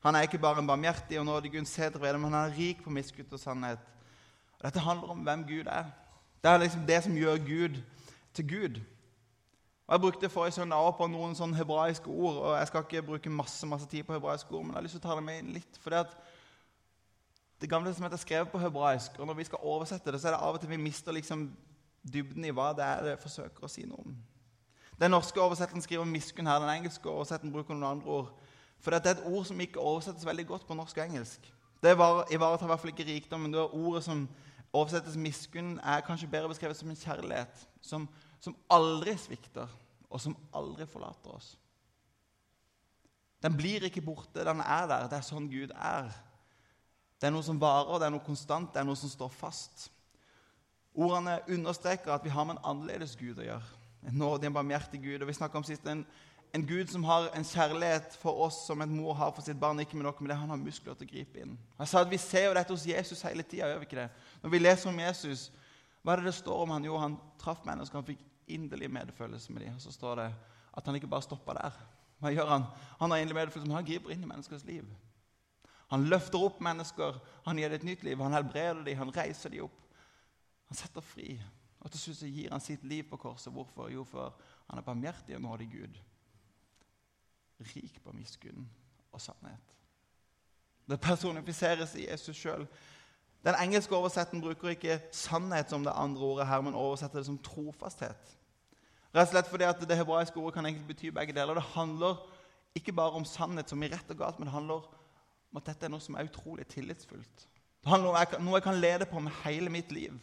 Han 0.03 0.15
er 0.15 0.25
ikke 0.27 0.41
bare 0.41 0.59
en 0.59 0.67
barmhjertig 0.67 1.19
og 1.21 1.25
nådig 1.25 1.53
Gud, 1.53 1.69
men 2.01 2.33
han 2.33 2.41
er 2.41 2.57
rik 2.57 2.81
på 2.83 2.91
miskunn 2.91 3.29
og 3.31 3.39
sannhet. 3.39 3.79
Og 4.59 4.65
Dette 4.65 4.79
handler 4.79 5.09
om 5.13 5.23
hvem 5.25 5.43
Gud 5.47 5.65
er. 5.65 5.85
Det 6.43 6.51
er 6.51 6.57
liksom 6.57 6.85
det 6.87 7.03
som 7.03 7.17
gjør 7.17 7.37
Gud 7.37 7.81
til 8.33 8.47
Gud. 8.49 8.79
Og 9.87 9.93
Jeg 9.93 10.01
brukte 10.01 10.29
forrige 10.29 10.51
søndag 10.51 10.77
også 10.77 10.97
på 10.97 11.07
noen 11.07 11.35
sånn 11.35 11.53
hebraiske 11.55 12.09
ord. 12.09 12.35
og 12.35 12.57
Jeg 12.57 12.67
skal 12.67 12.83
ikke 12.83 13.05
bruke 13.07 13.29
masse 13.29 13.67
masse 13.67 13.87
tid 13.87 14.03
på 14.03 14.13
hebraiske 14.13 14.51
ord, 14.51 14.65
men 14.65 14.73
jeg 14.73 14.77
har 14.77 14.87
lyst 14.87 14.97
til 14.97 15.03
å 15.03 15.07
ta 15.07 15.15
det 15.15 15.23
med 15.23 15.39
inn 15.39 15.53
litt. 15.55 15.79
For 15.81 15.95
det, 15.95 16.01
det 17.61 17.69
gamle 17.69 17.93
som 17.93 18.03
heter 18.03 18.19
skrevet 18.19 18.51
på 18.51 18.59
hebraisk, 18.59 19.19
og 19.19 19.27
når 19.27 19.39
vi 19.39 19.47
skal 19.47 19.63
oversette 19.63 20.11
det, 20.11 20.21
så 20.21 20.27
er 20.27 20.35
det 20.35 20.41
av 20.41 20.57
og 20.57 20.61
til 20.61 20.69
vi 20.69 20.81
mister 20.81 21.15
liksom 21.15 21.47
dybden 22.13 22.45
i 22.45 22.51
hva 22.51 22.73
det 22.75 22.83
er 22.83 23.03
det 23.05 23.21
forsøker 23.21 23.63
å 23.63 23.71
si 23.71 23.85
noe 23.87 24.03
om. 24.03 24.17
Den 24.99 25.11
norske 25.11 25.41
oversetteren 25.41 25.81
skriver 25.81 26.05
'miskunn' 26.05 26.49
her. 26.49 26.59
Den 26.59 26.69
engelske 26.69 27.09
oversetteren 27.09 27.51
bruker 27.51 27.73
noen 27.73 27.91
andre 27.97 28.09
ord. 28.09 28.29
For 28.79 28.91
det 28.91 29.05
er 29.05 29.11
et 29.11 29.25
ord 29.25 29.45
som 29.45 29.59
ikke 29.59 29.79
oversettes 29.79 30.25
veldig 30.25 30.47
godt 30.47 30.67
på 30.67 30.73
norsk 30.73 30.97
og 30.97 31.05
engelsk. 31.05 31.53
Det 31.83 31.93
ivaretar 31.93 32.65
i 32.65 32.71
hvert 32.71 32.79
fall 32.79 32.91
ikke 32.91 33.05
rikdom, 33.05 33.45
men 33.45 33.53
det 33.53 33.61
ordet 33.61 34.03
som 34.03 34.27
oversettes 34.73 35.15
'miskunn', 35.15 35.79
er 35.83 36.01
kanskje 36.01 36.27
bedre 36.27 36.49
beskrevet 36.49 36.77
som 36.77 36.89
en 36.89 36.95
kjærlighet. 36.95 37.67
som 37.81 38.07
som 38.39 38.55
aldri 38.69 39.15
svikter, 39.19 39.69
og 40.09 40.21
som 40.21 40.35
aldri 40.55 40.87
forlater 40.89 41.33
oss. 41.33 41.55
Den 43.43 43.57
blir 43.57 43.85
ikke 43.85 44.01
borte, 44.01 44.45
den 44.45 44.61
er 44.61 44.87
der. 44.89 45.09
Det 45.09 45.19
er 45.19 45.25
sånn 45.25 45.49
Gud 45.51 45.73
er. 45.75 46.09
Det 47.17 47.29
er 47.29 47.33
noe 47.33 47.45
som 47.45 47.59
varer, 47.61 47.99
det 47.99 48.07
er 48.07 48.13
noe 48.13 48.25
konstant, 48.25 48.71
det 48.73 48.81
er 48.81 48.87
noe 48.87 48.97
som 48.97 49.11
står 49.11 49.33
fast. 49.33 49.89
Ordene 50.97 51.39
understreker 51.53 52.13
at 52.13 52.25
vi 52.25 52.33
har 52.33 52.45
med 52.45 52.57
en 52.57 52.71
annerledes 52.71 53.17
Gud 53.17 53.37
å 53.41 53.45
gjøre. 53.45 53.75
En 54.07 54.17
nådig, 54.17 54.49
en 54.49 54.57
barmhjertig 54.57 55.01
Gud. 55.03 55.21
Og 55.21 55.29
vi 55.29 55.35
om 55.59 55.65
sist 55.65 55.85
en, 55.89 56.05
en, 56.55 56.65
Gud 56.65 56.89
som 56.89 57.03
har 57.03 57.29
en 57.35 57.45
kjærlighet 57.45 58.15
for 58.21 58.39
oss 58.47 58.59
som 58.67 58.81
en 58.81 58.95
mor 58.95 59.13
har 59.17 59.31
for 59.35 59.45
sitt 59.45 59.59
barn. 59.59 59.79
Ikke 59.79 59.97
med 59.97 60.07
noe 60.07 60.23
med 60.23 60.31
det, 60.31 60.39
Han 60.39 60.49
har 60.49 60.61
muskler 60.61 60.95
til 60.95 61.07
å 61.07 61.11
gripe 61.11 61.41
inn. 61.43 61.57
Jeg 61.79 61.87
sa 61.87 62.01
at 62.01 62.11
Vi 62.11 62.17
ser 62.17 62.47
jo 62.47 62.53
dette 62.57 62.73
hos 62.73 62.85
Jesus 62.87 63.21
hele 63.21 63.43
tida. 63.43 64.09
Når 64.41 64.49
vi 64.49 64.59
leser 64.59 64.89
om 64.89 64.99
Jesus, 64.99 65.51
hva 66.01 66.13
er 66.13 66.21
det 66.21 66.31
det 66.31 66.37
står 66.39 66.63
om 66.63 66.71
han? 66.71 66.85
Jo, 66.87 66.97
han 66.97 67.17
traff 67.41 67.65
mennesker, 67.65 67.99
han 67.99 68.07
fikk 68.07 68.23
inderlig 68.47 68.89
medfølelse 68.91 69.51
med 69.53 69.65
dem. 69.65 69.75
Og 69.75 69.81
så 69.81 69.91
står 69.91 70.15
det 70.21 70.29
at 70.77 70.85
han 70.85 70.95
ikke 70.95 71.09
bare 71.11 71.25
stoppa 71.25 71.57
der. 71.57 71.81
Hva 72.21 72.31
gjør 72.31 72.53
han? 72.53 72.69
Han 73.01 73.11
har 73.11 73.21
inderlig 73.21 73.41
medfølelse, 73.41 73.67
men 73.67 73.77
han 73.77 73.89
griper 73.89 74.13
inn 74.13 74.23
i 74.23 74.29
menneskers 74.29 74.65
liv. 74.65 74.87
Han 75.91 76.07
løfter 76.11 76.41
opp 76.43 76.59
mennesker, 76.63 77.19
han 77.45 77.59
gir 77.59 77.71
dem 77.71 77.79
et 77.79 77.87
nytt 77.87 78.03
liv. 78.03 78.19
Han 78.19 78.35
helbreder 78.35 78.83
dem, 78.83 78.97
han 78.99 79.13
reiser 79.15 79.53
dem 79.53 79.67
opp. 79.67 79.77
Han 80.67 80.79
setter 80.79 81.03
fri. 81.03 81.37
Og 81.79 81.91
til 81.93 82.01
slutt 82.01 82.25
gir 82.27 82.51
han 82.51 82.63
sitt 82.63 82.83
liv 82.83 83.05
på 83.07 83.19
korset. 83.21 83.53
Hvorfor? 83.53 83.91
Jo, 83.91 84.03
for 84.07 84.35
han 84.67 84.79
er 84.79 84.85
barmhjertig 84.87 85.37
og 85.37 85.43
nådig 85.45 85.69
Gud. 85.71 85.99
Rik 87.59 88.01
på 88.03 88.11
miskunn 88.13 88.69
og 89.11 89.21
sannhet. 89.21 89.73
Det 90.87 90.99
personifiseres 91.01 91.95
i 91.95 92.07
Jesus 92.09 92.37
sjøl. 92.37 92.67
Den 93.45 93.55
engelske 93.61 93.95
oversetten 93.95 94.41
bruker 94.41 94.69
ikke 94.69 95.01
'sannhet' 95.11 95.69
som 95.69 95.83
det 95.83 95.93
andre 95.95 96.21
ordet 96.21 96.47
her, 96.47 96.61
men 96.61 96.73
oversetter 96.73 97.19
det 97.19 97.25
som 97.25 97.37
trofasthet. 97.37 98.37
Rett 99.15 99.27
og 99.27 99.31
slett 99.31 99.47
fordi 99.47 99.63
at 99.63 99.79
Det 99.79 99.97
hebraiske 99.97 100.37
ordet 100.37 100.53
kan 100.53 100.65
egentlig 100.65 100.87
bety 100.87 101.09
begge 101.09 101.33
deler. 101.33 101.53
Det 101.53 101.63
handler 101.63 102.15
ikke 102.75 102.93
bare 102.93 103.11
om 103.11 103.25
sannhet 103.25 103.69
som 103.69 103.83
i 103.83 103.87
rett 103.87 104.11
og 104.11 104.17
galt, 104.17 104.39
men 104.39 104.47
det 104.47 104.53
handler 104.53 104.73
om 104.73 105.57
at 105.57 105.65
dette 105.65 105.85
er 105.85 105.89
noe 105.89 106.03
som 106.03 106.15
er 106.15 106.27
utrolig 106.27 106.67
tillitsfullt. 106.67 107.47
Det 107.83 107.89
handler 107.89 108.35
om 108.37 108.43
noe 108.43 108.59
jeg 108.59 108.63
kan 108.63 108.81
lede 108.81 109.05
på 109.05 109.19
med 109.19 109.31
hele 109.43 109.69
mitt 109.69 109.91
liv. 109.91 110.13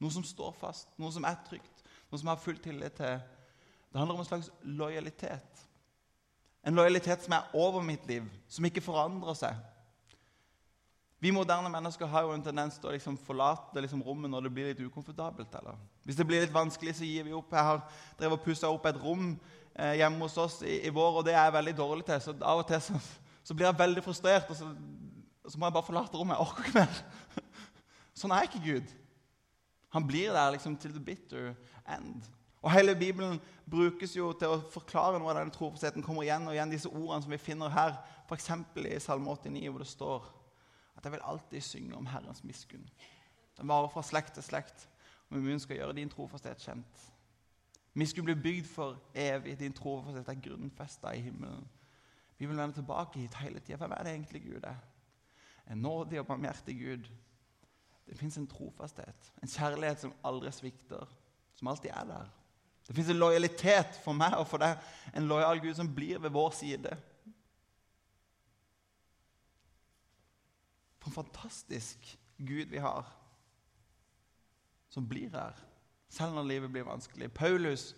Noe 0.00 0.10
som 0.10 0.24
står 0.24 0.52
fast, 0.52 0.88
noe 0.98 1.12
som 1.12 1.24
er 1.24 1.36
trygt, 1.46 1.82
noe 2.10 2.18
som 2.18 2.28
har 2.28 2.36
full 2.36 2.58
tillit 2.58 2.96
til. 2.98 3.20
Det 3.92 3.98
handler 4.00 4.14
om 4.14 4.20
en 4.20 4.28
slags 4.28 4.50
lojalitet. 4.62 5.66
En 6.62 6.78
lojalitet 6.78 7.24
som 7.24 7.34
er 7.34 7.54
over 7.58 7.82
mitt 7.82 8.04
liv, 8.06 8.26
som 8.48 8.66
ikke 8.68 8.84
forandrer 8.84 9.38
seg, 9.38 9.56
vi 11.22 11.30
moderne 11.30 11.70
mennesker 11.70 12.08
har 12.10 12.24
jo 12.26 12.32
en 12.34 12.42
tendens 12.42 12.80
til 12.82 12.88
å 12.90 12.92
liksom 12.96 13.14
forlate 13.22 13.78
liksom 13.84 14.00
rommet 14.02 14.30
når 14.30 14.48
det 14.48 14.50
blir 14.56 14.70
litt 14.72 14.80
ukomfortabelt. 14.82 15.52
Eller? 15.54 15.76
Hvis 16.02 16.16
det 16.18 16.24
blir 16.26 16.42
litt 16.42 16.54
vanskelig, 16.54 16.96
så 16.98 17.06
gir 17.06 17.28
vi 17.28 17.34
opp. 17.38 17.52
Jeg 17.54 17.62
har 17.68 17.84
drevet 18.18 18.40
og 18.40 18.42
pussa 18.42 18.70
opp 18.74 18.88
et 18.90 18.98
rom 18.98 19.28
eh, 19.30 20.00
hjemme 20.00 20.18
hos 20.24 20.34
oss 20.42 20.56
i, 20.66 20.80
i, 20.82 20.90
vår, 20.90 21.20
og 21.20 21.28
det 21.28 21.36
er 21.36 21.44
jeg 21.44 21.54
veldig 21.60 21.76
dårlig 21.78 22.08
til. 22.08 22.24
Så 22.24 22.34
av 22.40 22.64
og 22.64 22.66
til 22.66 22.82
så, 22.82 22.98
så 23.46 23.54
blir 23.54 23.68
jeg 23.68 23.78
veldig 23.84 24.02
frustrert, 24.02 24.50
og 24.50 24.58
så, 24.58 24.72
så, 25.46 25.54
må 25.54 25.68
jeg 25.68 25.76
bare 25.78 25.88
forlate 25.92 26.18
rommet. 26.18 26.34
Jeg 26.34 26.48
orker 26.48 26.66
ikke 26.66 26.80
mer. 26.80 27.46
Sånn 28.24 28.34
er 28.34 28.50
ikke 28.50 28.64
Gud. 28.66 28.90
Han 29.94 30.10
blir 30.10 30.34
der 30.34 30.56
liksom 30.56 30.74
til 30.82 30.96
the 30.96 31.04
bitter 31.06 31.52
end. 31.86 32.26
Og 32.62 32.72
Hele 32.72 32.94
Bibelen 32.94 33.40
brukes 33.70 34.16
jo 34.16 34.28
til 34.38 34.54
å 34.54 34.60
forklare 34.70 35.18
noe 35.18 35.32
av 35.32 35.40
denne 35.40 35.54
trofastheten. 35.54 36.02
kommer 36.02 36.22
igjen 36.22 36.46
og 36.46 36.54
igjen 36.54 36.70
disse 36.70 36.88
ordene 36.88 37.22
som 37.22 37.32
vi 37.34 37.38
finner 37.38 37.72
her, 37.74 37.96
f.eks. 38.28 38.50
i 38.76 39.00
Salme 39.02 39.30
89, 39.30 39.68
hvor 39.68 39.82
det 39.82 39.90
står 39.90 40.28
at 40.96 41.04
jeg 41.04 41.12
vil 41.12 41.24
alltid 41.24 41.60
synge 41.60 41.96
om 41.96 42.06
Herrens 42.06 42.44
miskunn. 42.44 42.86
Den 43.58 43.68
varer 43.68 43.88
fra 43.90 44.02
slekt 44.02 44.34
til 44.34 44.42
slekt, 44.46 44.88
og 45.28 45.36
min 45.36 45.46
munn 45.46 45.60
skal 45.60 45.76
gjøre 45.76 45.96
din 45.98 46.10
trofasthet 46.12 46.62
kjent. 46.62 47.08
Miskunn 47.98 48.24
blir 48.24 48.38
bygd 48.40 48.68
for 48.70 49.00
evig. 49.14 49.58
Din 49.60 49.74
trofasthet 49.76 50.28
er 50.28 50.40
grunnfesta 50.44 51.12
i 51.12 51.20
himmelen. 51.20 51.66
Vi 52.38 52.46
vil 52.46 52.56
vende 52.56 52.74
tilbake 52.74 53.18
hit 53.18 53.34
hele 53.42 53.60
tida. 53.60 53.76
Hvem 53.76 53.92
er 53.96 54.04
det 54.04 54.12
egentlig 54.12 54.42
Gud 54.44 54.64
er? 54.64 54.78
En 55.70 55.82
nådig 55.82 56.20
og 56.20 56.26
barmhjertig 56.26 56.78
Gud. 56.78 57.10
Det 58.06 58.18
fins 58.18 58.38
en 58.38 58.46
trofasthet, 58.46 59.32
en 59.42 59.48
kjærlighet 59.48 60.00
som 60.00 60.14
aldri 60.24 60.50
svikter, 60.52 61.06
som 61.54 61.68
alltid 61.68 61.90
er 61.90 62.08
der. 62.08 62.30
Det 62.86 62.96
fins 62.96 63.10
en 63.12 63.20
lojalitet 63.20 63.98
for 64.02 64.16
meg 64.16 64.34
og 64.38 64.46
for 64.50 64.62
deg, 64.62 64.78
en 65.14 65.28
lojal 65.30 65.60
Gud 65.62 65.76
som 65.78 65.90
blir 65.94 66.20
ved 66.22 66.34
vår 66.34 66.54
side. 66.56 66.94
For 71.02 71.10
en 71.10 71.18
fantastisk 71.20 72.12
Gud 72.38 72.72
vi 72.72 72.82
har, 72.82 73.06
som 74.90 75.06
blir 75.08 75.30
her, 75.34 75.58
selv 76.12 76.34
når 76.36 76.48
livet 76.50 76.72
blir 76.74 76.86
vanskelig. 76.86 77.30
Paulus 77.34 77.92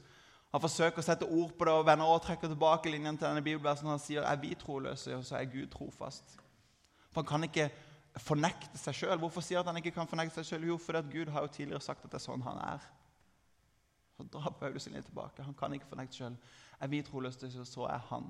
har 0.54 0.62
forsøkt 0.62 1.00
å 1.00 1.04
sette 1.04 1.26
ord 1.26 1.56
på 1.58 1.66
det, 1.66 1.72
og 1.74 1.86
vender 1.88 2.08
og 2.08 2.22
trekker 2.22 2.52
tilbake 2.52 2.92
linjen 2.92 3.16
til 3.18 3.26
denne 3.26 3.42
bibelversen. 3.42 3.90
Han 3.90 4.02
sier 4.02 4.22
er 4.22 4.38
vi 4.38 4.52
troløse, 4.54 5.16
og 5.16 5.24
så 5.26 5.40
er 5.40 5.50
Gud 5.50 5.72
trofast. 5.72 6.36
For 7.10 7.22
han 7.22 7.30
kan 7.30 7.48
ikke 7.48 7.70
fornekte 8.22 8.78
seg 8.78 8.94
sjøl. 9.00 9.18
Hvorfor 9.18 9.42
sier 9.42 9.58
han 9.58 9.66
at 9.66 9.72
han 9.72 9.80
ikke 9.82 9.96
kan 9.96 10.10
fornekte 10.10 10.38
seg 10.38 10.52
sjøl? 10.52 10.68
Jo, 10.70 10.76
fordi 10.78 11.02
Gud 11.10 11.32
har 11.34 11.42
jo 11.42 11.50
tidligere 11.56 11.82
sagt 11.82 12.04
at 12.06 12.12
det 12.12 12.20
er 12.20 12.26
sånn 12.28 12.46
han 12.46 12.60
er. 12.62 12.86
Så 14.16 14.26
drar 14.30 14.54
Paulus 14.58 14.86
inn 14.86 14.94
litt 14.94 15.08
tilbake. 15.08 15.42
Han 15.42 15.56
kan 15.58 15.74
ikke 15.74 15.90
fornekte 15.90 16.20
sjøl. 16.20 16.36
Er 16.80 16.90
vi 16.90 17.02
troløse, 17.02 17.50
så 17.66 17.88
er 17.90 18.02
han 18.10 18.28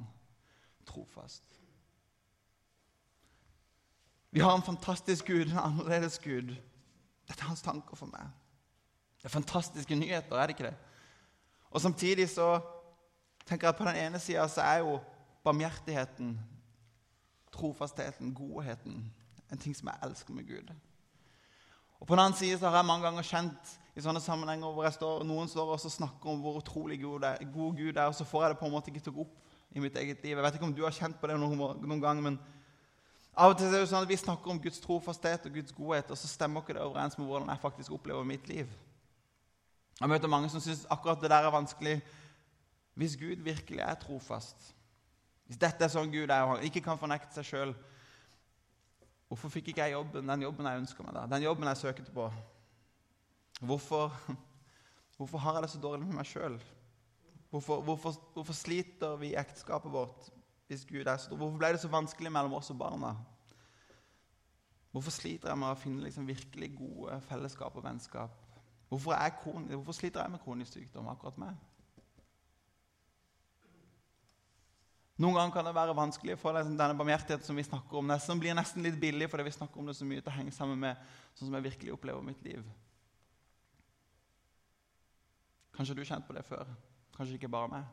trofast. 0.89 1.61
Vi 4.35 4.41
har 4.41 4.57
en 4.57 4.67
fantastisk 4.67 5.27
Gud, 5.27 5.53
en 5.53 5.59
annerledes 5.59 6.19
Gud. 6.19 6.57
Dette 7.29 7.41
er 7.41 7.49
hans 7.49 7.63
tanker 7.63 7.97
for 7.97 8.11
meg. 8.11 8.33
Det 9.19 9.29
er 9.29 9.37
fantastiske 9.37 9.97
nyheter, 9.97 10.37
er 10.37 10.47
det 10.47 10.57
ikke 10.57 10.71
det? 10.71 10.77
Og 11.71 11.81
Samtidig 11.81 12.29
så 12.29 12.61
tenker 13.47 13.69
jeg 13.69 13.75
at 13.75 13.79
på 13.79 13.87
den 13.87 14.01
ene 14.01 14.19
sida 14.19 14.49
så 14.49 14.61
er 14.61 14.83
jo 14.83 14.99
barmhjertigheten, 15.45 16.35
trofastheten, 17.53 18.35
godheten 18.35 19.13
en 19.53 19.59
ting 19.59 19.77
som 19.77 19.89
jeg 19.89 20.03
elsker 20.09 20.35
med 20.35 20.49
Gud. 20.49 20.75
Og 22.01 22.07
På 22.07 22.15
den 22.15 22.25
annen 22.25 22.39
side 22.39 22.59
så 22.59 22.69
har 22.69 22.77
jeg 22.83 22.91
mange 22.91 23.07
ganger 23.07 23.23
kjent 23.23 23.75
i 23.95 24.03
sånne 24.03 24.21
sammenhenger 24.23 24.75
hvor 24.75 24.91
står, 24.91 25.23
noen 25.27 25.51
står 25.51 25.71
og 25.77 25.83
snakker 25.83 26.33
om 26.33 26.41
hvor 26.43 26.59
utrolig 26.59 26.99
god, 27.03 27.29
er, 27.29 27.45
god 27.55 27.79
Gud 27.79 27.95
er, 27.95 28.09
og 28.09 28.17
så 28.19 28.27
får 28.27 28.43
jeg 28.43 28.55
det 28.55 28.59
på 28.59 28.67
en 28.67 28.75
måte 28.75 28.91
ikke 28.91 29.13
gå 29.15 29.23
opp 29.23 29.37
i 29.75 29.83
mitt 29.83 29.97
eget 29.99 30.23
liv. 30.23 30.35
Jeg 30.35 30.43
vet 30.47 30.59
ikke 30.59 30.67
om 30.67 30.75
du 30.75 30.83
har 30.83 30.95
kjent 30.95 31.19
på 31.21 31.31
det 31.31 31.39
noen, 31.39 31.63
noen 31.83 32.03
gang, 32.03 32.23
men 32.23 32.39
av 33.35 33.51
og 33.51 33.59
til 33.59 33.71
er 33.71 33.83
det 33.83 33.91
sånn 33.91 34.05
at 34.05 34.11
vi 34.11 34.19
snakker 34.19 34.51
om 34.51 34.61
Guds 34.63 34.83
trofasthet 34.83 35.47
og 35.49 35.57
Guds 35.59 35.75
godhet, 35.75 36.11
og 36.11 36.19
så 36.19 36.31
stemmer 36.31 36.63
ikke 36.63 36.77
det 36.77 36.85
overens 36.85 37.17
med 37.19 37.27
hvordan 37.27 37.51
jeg 37.51 37.63
faktisk 37.63 37.95
opplever 37.97 38.27
mitt 38.27 38.47
liv. 38.51 38.71
Jeg 40.01 40.11
møter 40.11 40.31
mange 40.31 40.51
som 40.51 40.63
syns 40.63 40.85
akkurat 40.91 41.23
det 41.23 41.31
der 41.31 41.47
er 41.47 41.55
vanskelig. 41.55 41.97
Hvis 42.95 43.17
Gud 43.19 43.43
virkelig 43.43 43.83
er 43.83 43.99
trofast, 43.99 44.71
hvis 45.47 45.59
dette 45.59 45.83
er 45.83 45.91
sånn 45.91 46.13
Gud 46.13 46.31
er, 46.31 46.47
og 46.47 46.57
han 46.57 46.67
ikke 46.67 46.83
kan 46.83 46.99
fornekte 46.99 47.35
seg 47.35 47.47
sjøl, 47.49 47.75
hvorfor 49.27 49.51
fikk 49.51 49.73
ikke 49.73 49.83
jeg 49.83 49.97
jobben, 49.97 50.31
den 50.31 50.47
jobben 50.47 50.71
jeg 50.71 50.83
ønska 50.85 51.03
meg, 51.03 51.17
da? 51.17 51.27
den 51.35 51.47
jobben 51.47 51.71
jeg 51.73 51.83
søkte 51.83 52.15
på? 52.15 52.29
Hvorfor, 53.61 54.15
hvorfor 55.17 55.39
har 55.39 55.59
jeg 55.59 55.63
det 55.63 55.71
så 55.75 55.83
dårlig 55.83 56.07
med 56.07 56.19
meg 56.19 56.29
sjøl? 56.29 56.57
Hvorfor, 57.51 57.83
hvorfor, 57.87 58.17
hvorfor, 58.35 58.57
sliter 58.59 59.17
vi 59.21 59.31
i 59.31 59.39
ekteskapet 59.39 59.93
vårt 59.93 60.31
hvis 60.67 60.87
Gud 60.89 61.07
er 61.07 61.17
så 61.17 61.31
dårlig? 61.31 61.43
Hvorfor 61.45 61.61
ble 61.61 61.73
det 61.77 61.83
så 61.85 61.93
vanskelig 61.93 62.33
mellom 62.33 62.57
oss 62.59 62.73
og 62.75 62.81
barna? 62.81 63.13
Hvorfor 64.95 65.15
sliter 65.15 65.51
jeg 65.51 65.59
med 65.59 65.71
å 65.71 65.79
finne 65.79 66.03
liksom 66.07 66.27
virkelig 66.27 66.73
gode 66.79 67.21
fellesskap 67.29 67.77
og 67.79 67.87
vennskap? 67.87 68.35
Hvorfor, 68.89 69.15
kron, 69.43 69.69
hvorfor 69.71 69.97
sliter 69.97 70.23
jeg 70.23 70.35
med 70.35 70.43
kronisk 70.43 70.77
sykdom, 70.77 71.09
akkurat 71.11 71.39
meg? 71.43 71.63
Noen 75.23 75.37
ganger 75.39 75.55
kan 75.55 75.67
det 75.69 75.75
være 75.77 75.95
vanskelig 75.95 76.35
for 76.43 76.57
deg, 76.57 76.73
denne 76.75 76.99
barmhjertigheten 76.99 77.47
som 77.47 77.59
vi 77.59 77.63
snakker 77.67 78.01
om, 78.01 78.09
nesten 78.11 78.41
blir 78.43 78.57
nesten 78.59 78.83
litt 78.83 78.97
billig 78.99 79.29
fordi 79.31 79.47
vi 79.47 79.55
snakker 79.55 79.79
om 79.79 79.87
det 79.87 79.95
så 79.95 80.07
mye 80.07 80.23
til 80.23 80.33
å 80.33 80.35
henge 80.35 80.55
sammen 80.55 80.81
med 80.83 80.99
sånn 81.37 81.47
som 81.47 81.55
jeg 81.55 81.67
virkelig 81.69 81.95
opplever 81.95 82.27
mitt 82.27 82.43
liv. 82.43 82.65
Kanskje 85.75 85.95
du 85.95 86.03
har 86.03 86.11
kjent 86.13 86.27
på 86.27 86.37
det 86.37 86.45
før. 86.47 86.69
Kanskje 87.17 87.39
ikke 87.39 87.51
bare 87.51 87.71
meg. 87.73 87.85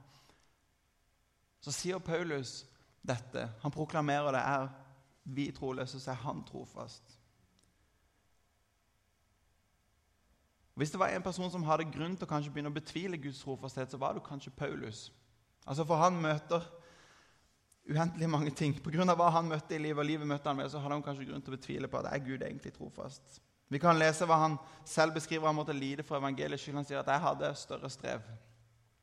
Så 1.61 1.73
sier 1.73 2.01
Paulus 2.01 2.61
dette. 3.01 3.47
Han 3.61 3.73
proklamerer 3.73 4.33
det. 4.35 4.41
Er 4.41 4.69
vi 5.23 5.51
troløse, 5.53 5.99
så 5.99 6.11
er 6.11 6.23
han 6.23 6.43
trofast. 6.45 7.17
Hvis 10.75 10.91
det 10.91 10.99
var 10.99 11.11
en 11.13 11.21
person 11.23 11.51
som 11.51 11.63
hadde 11.67 11.91
grunn 11.93 12.15
til 12.15 12.25
å 12.25 12.29
kanskje 12.31 12.53
begynne 12.53 12.71
å 12.71 12.73
betvile 12.73 13.19
Guds 13.21 13.43
trofasthet, 13.43 13.91
så 13.91 13.99
var 14.01 14.15
det 14.17 14.23
kanskje 14.25 14.53
Paulus. 14.57 15.11
Altså 15.67 15.85
For 15.85 16.01
han 16.01 16.17
møter 16.21 16.63
uendelig 17.89 18.29
mange 18.29 18.51
ting. 18.55 18.73
Pga. 18.81 19.05
hva 19.13 19.29
han 19.35 19.49
møtte 19.49 19.75
i 19.75 19.81
livet, 19.81 19.99
og 19.99 20.05
livet 20.09 20.27
møtte 20.27 20.49
han 20.49 20.57
med, 20.57 20.71
så 20.71 20.79
hadde 20.79 20.97
han 20.97 21.03
kanskje 21.05 21.27
grunn 21.29 21.41
til 21.41 21.53
å 21.53 21.57
betvile 21.57 21.87
på 21.87 21.99
at 21.99 22.09
er 22.13 22.25
Gud 22.25 22.41
egentlig 22.41 22.73
trofast. 22.73 23.41
Vi 23.71 23.79
kan 23.79 23.99
lese 23.99 24.27
hva 24.27 24.35
han 24.41 24.57
selv 24.85 25.15
beskriver 25.15 25.47
han 25.47 25.55
måtte 25.55 25.75
lide 25.75 26.03
for 26.03 26.19
evangeliets 26.19 26.65
skyld. 26.65 26.75
Han 26.81 26.85
sier 26.85 26.99
at 26.99 27.07
'jeg 27.07 27.23
hadde 27.23 27.55
større 27.55 27.89
strev'. 27.89 28.27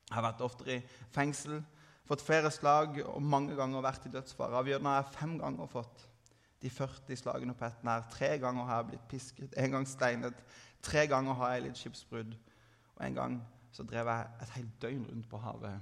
Jeg 0.09 0.15
har 0.15 0.21
vært 0.21 0.41
oftere 0.41 0.75
i 0.75 0.83
fengsel, 1.11 1.63
fått 2.05 2.21
flere 2.21 2.51
slag 2.51 3.01
og 3.05 3.21
mange 3.21 3.55
ganger 3.55 3.81
vært 3.81 4.05
i 4.05 4.09
dødsfare. 4.09 4.57
Av 4.57 4.67
jødene 4.67 4.89
har 4.89 5.03
jeg 5.03 5.13
fem 5.13 5.39
ganger 5.39 5.67
fått 5.67 6.07
de 6.61 6.69
40 6.69 7.15
slagene 7.15 7.53
på 7.53 7.65
ett 7.65 7.83
nær. 7.83 8.07
Tre 8.11 8.37
ganger 8.37 8.63
har 8.63 8.75
jeg 8.75 8.87
blitt 8.87 9.07
pisket, 9.07 9.53
en 9.57 9.71
gang 9.71 9.87
steinet. 9.87 10.43
Tre 10.81 11.07
ganger 11.07 11.33
har 11.33 11.53
jeg 11.53 11.63
litt 11.63 11.77
skipsbrudd. 11.77 12.35
Og 12.95 13.05
en 13.05 13.15
gang 13.15 13.47
så 13.71 13.83
drev 13.83 14.07
jeg 14.07 14.27
et 14.41 14.49
helt 14.49 14.81
døgn 14.81 15.05
rundt 15.11 15.29
på 15.29 15.37
havet. 15.37 15.79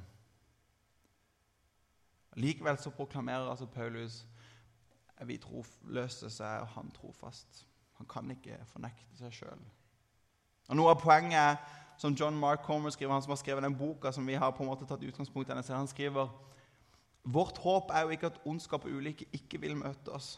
Likevel 2.38 2.78
så 2.78 2.90
proklamerer 2.90 3.50
altså 3.50 3.66
Paulus 3.66 4.26
vi 5.26 5.38
troløse, 5.38 6.30
så 6.30 6.44
er 6.44 6.66
han 6.76 6.92
trofast. 6.92 7.66
Han 7.98 8.10
kan 8.10 8.32
ikke 8.32 8.60
fornekte 8.72 9.18
seg 9.20 9.34
sjøl. 9.34 9.62
Noe 10.76 10.92
av 10.92 11.00
poenget 11.02 11.64
som 11.98 12.14
John 12.14 12.36
Mark 12.38 12.66
Comer 12.66 12.94
skriver, 12.94 13.14
han 13.14 13.24
som 13.24 13.34
har 13.34 13.40
skrevet 13.42 13.64
den 13.64 13.78
boka 13.78 14.12
som 14.12 14.28
vi 14.28 14.36
har 14.38 14.52
på 14.54 14.64
en 14.64 14.70
måte 14.70 14.86
tatt 14.86 15.04
utgangspunkt 15.04 15.50
i, 15.50 15.56
han 15.74 15.88
skriver 15.88 16.30
Vårt 17.28 17.58
håp 17.60 17.90
er 17.92 18.06
jo 18.06 18.14
ikke 18.16 18.30
at 18.30 18.38
ondskap 18.48 18.86
og 18.86 18.92
ulykke 18.92 19.26
ikke 19.36 19.60
vil 19.60 19.76
møte 19.76 20.14
oss, 20.16 20.38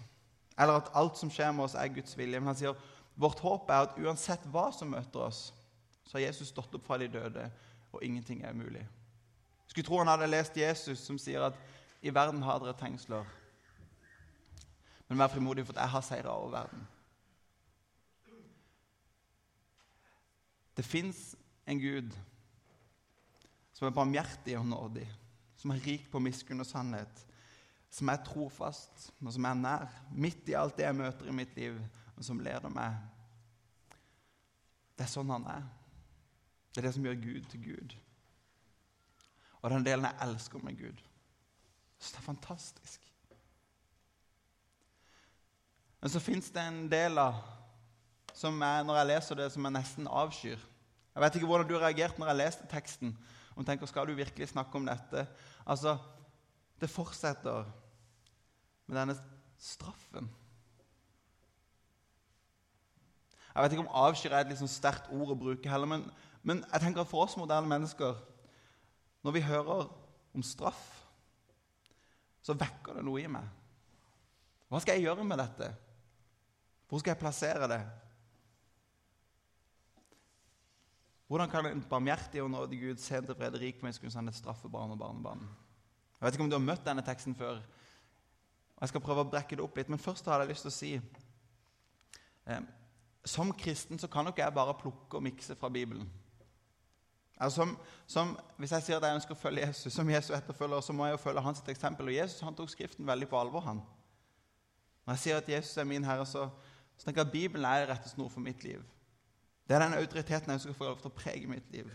eller 0.57 0.79
at 0.79 0.89
alt 0.97 1.19
som 1.19 1.29
skjer 1.29 1.51
med 1.53 1.67
oss, 1.67 1.75
er 1.77 1.91
Guds 1.93 2.17
vilje. 2.17 2.39
Men 2.39 2.49
han 2.49 2.57
sier 2.57 2.79
vårt 3.19 3.39
håp 3.43 3.69
er 3.69 3.85
at 3.85 3.99
uansett 4.01 4.47
hva 4.49 4.69
som 4.73 4.89
møter 4.89 5.21
oss, 5.27 5.51
så 6.07 6.17
har 6.17 6.25
Jesus 6.25 6.49
stått 6.49 6.73
opp 6.73 6.87
fra 6.87 6.97
de 6.97 7.07
døde, 7.11 7.45
og 7.91 8.03
ingenting 8.03 8.41
er 8.41 8.55
umulig. 8.57 8.81
Skulle 9.69 9.85
tro 9.85 9.99
han 10.01 10.09
hadde 10.09 10.31
lest 10.31 10.57
Jesus, 10.57 11.03
som 11.05 11.19
sier 11.21 11.45
at 11.45 11.57
i 12.01 12.13
verden 12.15 12.41
har 12.41 12.57
dere 12.63 12.73
tengsler. 12.79 13.27
Men 15.09 15.21
vær 15.21 15.29
frimodig, 15.33 15.67
for 15.67 15.77
jeg 15.77 15.93
har 15.93 16.05
seira 16.05 16.33
over 16.33 16.55
verden. 16.57 16.87
Det 20.79 20.85
fins 20.87 21.35
en 21.67 21.79
Gud 21.79 22.13
som 23.75 23.87
er 23.87 23.95
barmhjertig 23.95 24.53
og 24.55 24.67
nådig, 24.67 25.03
som 25.59 25.73
er 25.73 25.81
rik 25.83 26.05
på 26.07 26.21
miskunn 26.23 26.63
og 26.63 26.67
sannhet, 26.69 27.25
som 27.91 28.07
er 28.07 28.21
trofast 28.23 29.09
og 29.19 29.33
som 29.35 29.47
er 29.49 29.57
nær, 29.59 29.97
midt 30.15 30.47
i 30.47 30.55
alt 30.55 30.77
det 30.79 30.85
jeg 30.85 30.95
møter 30.95 31.27
i 31.27 31.35
mitt 31.35 31.51
liv, 31.59 31.75
og 32.15 32.23
som 32.23 32.39
leder 32.39 32.71
meg. 32.71 32.95
Det 34.95 35.03
er 35.03 35.11
sånn 35.11 35.35
han 35.35 35.49
er. 35.51 35.67
Det 36.71 36.79
er 36.79 36.87
det 36.87 36.95
som 36.95 37.11
gjør 37.11 37.21
Gud 37.27 37.51
til 37.51 37.65
Gud. 37.67 37.99
Og 39.59 39.75
den 39.75 39.83
delen 39.83 40.07
jeg 40.07 40.29
elsker 40.29 40.63
med 40.63 40.79
Gud. 40.79 41.05
Så 41.99 42.15
det 42.15 42.23
er 42.23 42.29
fantastisk. 42.31 43.13
Men 45.99 46.15
så 46.15 46.23
fins 46.23 46.53
det 46.55 46.63
en 46.63 46.85
del 46.87 47.19
av 47.19 47.43
som 48.39 48.61
jeg, 48.63 48.83
når 48.87 49.01
jeg 49.01 49.07
leser 49.09 49.39
det, 49.39 49.49
som 49.51 49.65
jeg 49.67 49.75
nesten 49.75 50.07
avskyr. 50.07 50.61
Jeg 51.19 51.25
vet 51.25 51.35
ikke 51.35 51.47
hvordan 51.51 51.67
du 51.67 51.73
reagerte 51.75 52.21
når 52.21 52.29
jeg 52.29 52.39
leste 52.39 52.67
teksten. 52.71 53.17
og 53.55 53.65
tenker, 53.65 53.85
Skal 53.85 54.07
du 54.07 54.13
virkelig 54.13 54.47
snakke 54.47 54.75
om 54.75 54.85
dette? 54.85 55.27
Altså, 55.67 55.97
Det 56.79 56.89
fortsetter 56.89 57.65
med 58.87 58.97
denne 58.97 59.15
straffen. 59.57 60.29
Jeg 63.55 63.63
vet 63.63 63.71
ikke 63.71 63.83
om 63.83 63.95
avskyr 64.07 64.31
er 64.31 64.45
et 64.47 64.57
sånn 64.57 64.71
sterkt 64.71 65.11
ord 65.11 65.33
å 65.33 65.35
bruke 65.35 65.69
heller, 65.69 65.89
men, 65.89 66.05
men 66.41 66.63
jeg 66.71 66.79
tenker 66.85 67.01
at 67.01 67.09
for 67.11 67.25
oss 67.25 67.35
moderne 67.35 67.67
mennesker, 67.67 68.15
når 69.23 69.35
vi 69.35 69.41
hører 69.41 69.89
om 70.33 70.43
straff, 70.43 70.85
så 72.41 72.55
vekker 72.55 72.95
det 72.95 73.03
noe 73.03 73.19
i 73.19 73.27
meg. 73.27 73.43
Hva 74.69 74.79
skal 74.79 74.95
jeg 74.95 75.09
gjøre 75.09 75.27
med 75.27 75.41
dette? 75.41 75.73
Hvor 76.87 77.03
skal 77.03 77.11
jeg 77.11 77.19
plassere 77.19 77.67
det? 77.67 77.81
Hvordan 81.29 81.49
kan 81.49 81.65
en 81.69 81.81
barmhjertig 81.89 82.41
og 82.41 82.49
nådig 82.49 82.79
Gud 82.81 82.97
se 82.97 83.19
til 83.21 83.35
vrede 83.37 83.59
rik 83.61 83.83
meg 83.85 83.93
skulle 83.93 84.11
sende 84.11 84.31
et 84.33 84.37
straffebarn 84.39 84.95
og 84.95 84.97
barnebarn? 84.97 85.43
Jeg 86.17 86.25
vet 86.25 86.33
ikke 86.33 86.43
om 86.43 86.49
du 86.49 86.57
har 86.57 86.63
møtt 86.63 86.87
denne 86.87 87.03
teksten 87.05 87.35
før. 87.37 87.59
og 88.75 88.81
Jeg 88.81 88.89
skal 88.89 89.03
prøve 89.05 89.21
å 89.21 89.29
brekke 89.29 89.59
det 89.59 89.61
opp 89.63 89.77
litt, 89.77 89.91
men 89.93 90.01
først 90.01 90.25
hadde 90.25 90.47
jeg 90.47 90.51
lyst 90.55 90.65
til 90.65 90.71
å 90.71 90.77
si 90.77 90.89
eh, 92.49 92.65
Som 93.29 93.53
kristen 93.53 94.01
så 94.01 94.09
kan 94.09 94.25
nok 94.25 94.41
jeg 94.41 94.57
bare 94.57 94.73
plukke 94.81 95.21
og 95.21 95.23
mikse 95.23 95.55
fra 95.55 95.69
Bibelen. 95.69 96.09
Altså, 97.37 97.61
som, 97.61 97.77
som, 98.07 98.35
hvis 98.57 98.71
jeg 98.71 98.87
sier 98.87 98.97
at 98.97 99.05
jeg 99.05 99.21
ønsker 99.21 99.37
å 99.37 99.39
følge 99.39 99.67
Jesus 99.67 99.93
som 99.93 100.09
Jesus 100.09 100.33
etterfølger, 100.35 100.81
så 100.81 100.93
må 100.97 101.05
jeg 101.05 101.19
jo 101.19 101.23
følge 101.29 101.45
hans 101.45 101.61
eksempel. 101.69 102.09
Og 102.09 102.17
Jesus 102.17 102.41
han 102.41 102.57
tok 102.57 102.73
Skriften 102.73 103.07
veldig 103.07 103.29
på 103.29 103.37
alvor. 103.37 103.69
han. 103.69 103.85
Når 105.05 105.13
jeg 105.13 105.27
sier 105.27 105.37
at 105.37 105.49
Jesus 105.49 105.77
er 105.77 105.85
min 105.85 106.03
herre, 106.03 106.25
så, 106.25 106.49
så 106.97 107.05
tenker 107.05 107.21
jeg 107.21 107.27
at 107.27 107.37
Bibelen 107.37 107.65
er 107.69 107.91
rettesnor 107.93 108.33
for 108.33 108.41
mitt 108.41 108.65
liv. 108.65 108.81
Det 109.69 109.75
er 109.77 109.83
den 109.83 109.99
autoriteten 109.99 110.49
jeg 110.49 110.57
ønsker 110.57 110.73
å 110.73 110.77
få 110.79 110.87
lov 110.87 110.97
til 110.97 111.11
å 111.11 111.13
prege 111.13 111.49
mitt 111.49 111.67
liv. 111.69 111.89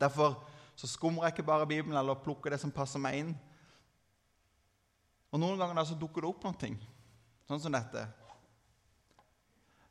Derfor 0.00 0.38
så 0.80 0.88
skumrer 0.88 1.26
jeg 1.26 1.36
ikke 1.36 1.48
bare 1.50 1.68
Bibelen 1.68 1.96
eller 1.96 2.16
plukker 2.24 2.54
det 2.54 2.60
som 2.62 2.72
passer 2.72 3.00
meg 3.00 3.18
inn. 3.20 3.34
Og 5.28 5.42
Noen 5.42 5.60
ganger 5.60 5.76
da 5.76 5.84
så 5.84 5.96
dukker 6.00 6.24
det 6.24 6.30
opp 6.30 6.46
noen 6.46 6.56
ting, 6.56 6.78
sånn 7.48 7.60
som 7.60 7.74
dette. 7.76 8.06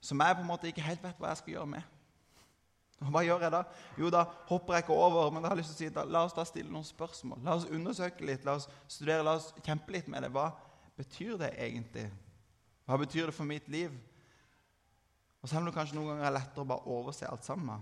som 0.02 0.22
jeg 0.22 0.36
på 0.36 0.42
en 0.42 0.48
måte 0.48 0.70
ikke 0.70 0.86
helt 0.86 1.04
vet 1.04 1.22
hva 1.22 1.32
jeg 1.32 1.38
skal 1.44 1.54
gjøre 1.54 1.70
med. 1.76 1.86
Og 3.02 3.12
Hva 3.14 3.22
gjør 3.26 3.46
jeg 3.46 3.54
da? 3.54 3.62
Jo, 3.98 4.10
da 4.10 4.24
hopper 4.50 4.74
jeg 4.74 4.86
ikke 4.86 4.98
over. 4.98 5.32
Men 5.34 5.44
da 5.44 5.50
har 5.50 5.58
jeg 5.58 5.64
lyst 5.64 5.76
til 5.76 5.88
å 5.88 5.90
si, 5.90 5.94
da, 5.94 6.04
la 6.10 6.24
oss 6.26 6.34
da 6.34 6.46
stille 6.46 6.72
noen 6.72 6.86
spørsmål. 6.86 7.42
La 7.46 7.56
oss 7.58 7.66
undersøke 7.70 8.26
litt, 8.26 8.46
la 8.46 8.56
oss 8.60 8.70
studere, 8.88 9.26
la 9.26 9.36
oss 9.38 9.52
kjempe 9.66 9.94
litt 9.94 10.10
med 10.10 10.26
det. 10.26 10.32
Hva 10.34 10.52
betyr 10.98 11.38
det 11.42 11.52
egentlig? 11.58 12.06
Hva 12.86 12.98
betyr 13.02 13.30
det 13.30 13.36
for 13.36 13.50
mitt 13.50 13.68
liv? 13.70 13.94
Og 15.46 15.50
Selv 15.50 15.62
om 15.62 15.68
det 15.70 15.76
kanskje 15.76 15.94
noen 16.00 16.08
ganger 16.10 16.26
er 16.26 16.34
lettere 16.40 16.64
å 16.64 16.70
bare 16.72 16.90
overse 16.90 17.28
alt 17.30 17.46
sammen, 17.46 17.82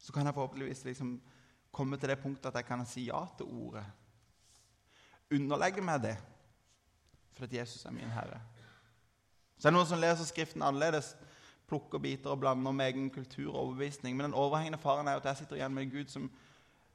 så 0.00 0.12
kan 0.14 0.24
jeg 0.24 0.32
forhåpentligvis 0.32 0.86
liksom 0.86 1.10
komme 1.74 1.98
til 2.00 2.08
det 2.08 2.14
punktet 2.22 2.46
at 2.48 2.62
jeg 2.62 2.64
kan 2.64 2.84
si 2.88 3.02
ja 3.10 3.18
til 3.36 3.50
ordet. 3.66 3.82
Underlegge 5.36 5.84
meg 5.84 6.06
det 6.06 6.14
fordi 7.36 7.58
Jesus 7.58 7.84
er 7.84 7.92
min 7.92 8.08
herre. 8.10 8.40
Så 9.58 9.68
er 9.68 9.74
det 9.74 9.76
noen 9.76 9.90
som 9.90 10.00
leser 10.00 10.26
Skriften 10.26 10.64
annerledes 10.64 11.10
plukker 11.68 12.00
biter 12.00 12.32
og 12.32 12.40
blander 12.40 12.72
med 12.72 12.88
egen 12.88 13.10
kultur 13.12 13.50
og 13.50 13.58
overbevisning. 13.66 14.16
Men 14.16 14.30
den 14.30 14.38
overhengende 14.40 14.80
faren 14.80 15.12
er 15.12 15.20
at 15.20 15.28
jeg 15.28 15.42
sitter 15.42 15.58
igjen 15.58 15.74
med 15.76 15.84
en 15.84 15.92
Gud 15.92 16.08
som, 16.08 16.30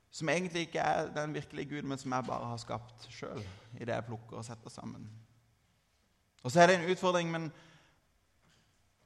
som 0.10 0.32
egentlig 0.34 0.66
ikke 0.66 0.82
er 0.82 1.14
den 1.14 1.38
virkelige 1.38 1.70
Gud, 1.76 1.86
men 1.86 2.02
som 2.02 2.18
jeg 2.18 2.28
bare 2.32 2.50
har 2.50 2.64
skapt 2.66 3.06
sjøl 3.14 3.46
i 3.78 3.86
det 3.86 3.94
jeg 3.94 4.08
plukker 4.10 4.42
og 4.42 4.50
setter 4.50 4.74
sammen. 4.74 5.06
Og 6.42 6.52
så 6.52 6.64
er 6.64 6.74
det 6.74 6.80
en 6.80 6.90
utfordring, 6.92 7.30
men 7.32 7.52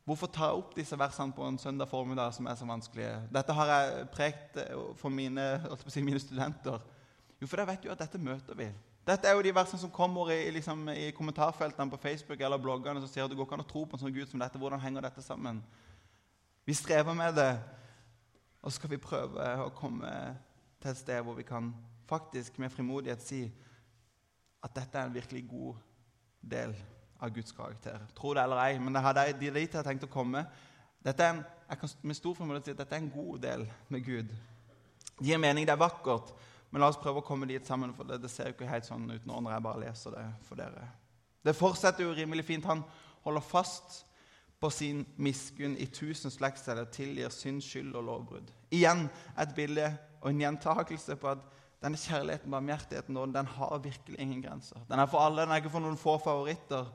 hvorfor 0.08 0.30
jeg 0.32 0.60
opp 0.62 0.76
disse 0.78 0.96
versene 0.96 1.36
på 1.36 1.44
en 1.44 1.58
søndag 1.60 1.90
formiddag 1.92 2.32
som 2.34 2.48
er 2.48 2.56
så 2.56 2.66
vanskelige? 2.68 3.16
Dette 3.34 3.56
har 3.58 3.72
jeg 3.74 4.06
prekt 4.14 4.60
for 4.96 5.12
mine, 5.12 5.48
si, 5.92 6.02
mine 6.02 6.22
studenter. 6.24 6.80
Jo, 7.42 7.48
for 7.48 7.60
jeg 7.60 7.68
vet 7.68 7.86
jo 7.86 7.92
at 7.92 8.00
dette 8.06 8.22
møter 8.22 8.56
vi. 8.56 8.70
Dette 9.08 9.28
er 9.28 9.36
jo 9.36 9.44
de 9.44 9.54
versene 9.56 9.80
som 9.80 9.92
kommer 9.92 10.32
i, 10.32 10.48
liksom, 10.56 10.88
i 10.96 11.12
kommentarfeltene 11.16 11.92
på 11.92 12.00
Facebook 12.00 12.40
eller 12.40 12.60
bloggene 12.60 13.04
som 13.04 13.12
sier 13.12 13.28
at 13.28 13.32
det 13.32 13.38
går 13.40 13.50
ikke 13.50 13.60
an 13.60 13.66
å 13.66 13.68
tro 13.68 13.84
på 13.84 13.96
en 13.96 14.06
sånn 14.06 14.16
Gud 14.16 14.32
som 14.32 14.40
dette. 14.40 14.60
Hvordan 14.60 14.84
henger 14.84 15.04
dette 15.04 15.24
sammen? 15.24 15.62
Vi 16.68 16.76
strever 16.76 17.16
med 17.16 17.36
det, 17.36 17.52
og 18.62 18.72
så 18.72 18.80
skal 18.80 18.96
vi 18.96 19.04
prøve 19.04 19.54
å 19.64 19.70
komme 19.76 20.12
til 20.82 20.92
et 20.92 21.00
sted 21.00 21.24
hvor 21.24 21.36
vi 21.36 21.48
kan 21.48 21.74
faktisk 22.08 22.60
med 22.64 22.72
frimodighet 22.72 23.24
si 23.24 23.46
at 24.64 24.76
dette 24.76 25.00
er 25.00 25.08
en 25.08 25.16
virkelig 25.16 25.44
god 25.52 25.84
del 26.44 26.76
av 27.20 27.34
Guds 27.34 27.52
karakter. 27.52 28.00
Tro 28.18 28.34
det 28.34 28.44
eller 28.44 28.62
ei, 28.64 28.80
men 28.80 28.94
det 28.94 29.04
er 29.04 29.38
dit 29.40 29.74
jeg 29.74 29.86
tenkt 29.86 30.06
å 30.06 30.12
komme. 30.12 30.46
Dette 31.04 31.24
er 31.24 31.36
en, 31.36 31.42
jeg 31.70 31.82
kan 31.82 31.96
med 32.10 32.18
stor 32.18 32.36
frimodighet 32.38 32.70
si 32.70 32.76
at 32.76 32.84
dette 32.84 32.96
er 32.96 33.04
en 33.04 33.14
god 33.14 33.40
del 33.44 33.66
med 33.94 34.06
Gud. 34.06 34.32
Det 35.18 35.26
gir 35.26 35.42
mening, 35.42 35.66
det 35.66 35.74
er 35.74 35.82
vakkert. 35.82 36.34
Men 36.70 36.84
la 36.84 36.90
oss 36.92 37.00
prøve 37.00 37.22
å 37.24 37.26
komme 37.26 37.48
dit 37.50 37.66
sammen, 37.66 37.94
for 37.96 38.08
det, 38.08 38.20
det 38.22 38.32
ser 38.32 38.50
jo 38.50 38.58
ikke 38.58 38.70
helt 38.70 38.88
sånn 38.88 39.08
ut 39.10 39.28
nå 39.28 39.40
når 39.42 39.56
jeg 39.56 39.66
bare 39.66 39.84
leser 39.86 40.18
det 40.18 40.26
for 40.48 40.60
dere. 40.60 40.90
Det 41.48 41.56
fortsetter 41.56 42.04
jo 42.04 42.16
rimelig 42.16 42.44
fint. 42.46 42.68
Han 42.68 42.84
holder 43.24 43.46
fast 43.46 44.02
på 44.60 44.70
sin 44.74 45.06
miskunn 45.22 45.78
i 45.78 45.88
tusen 45.94 46.34
slektsceller, 46.34 46.90
tilgir 46.92 47.32
synd, 47.34 47.64
skyld 47.64 47.96
og 47.96 48.08
lovbrudd. 48.10 48.52
Igjen 48.74 49.06
et 49.40 49.54
bilde 49.56 49.92
og 50.20 50.32
en 50.32 50.42
gjentakelse 50.44 51.16
på 51.22 51.32
at 51.32 51.46
denne 51.84 51.98
kjærligheten, 52.02 52.52
barmhjertigheten, 52.52 53.20
den 53.34 53.50
har 53.54 53.78
virkelig 53.84 54.20
ingen 54.20 54.42
grenser. 54.42 54.80
Den 54.90 55.00
er 55.00 55.10
for 55.10 55.22
alle, 55.22 55.42
den 55.44 55.52
er 55.54 55.62
ikke 55.62 55.74
for 55.74 55.84
noen 55.84 56.00
få 56.00 56.18
favoritter. 56.18 56.88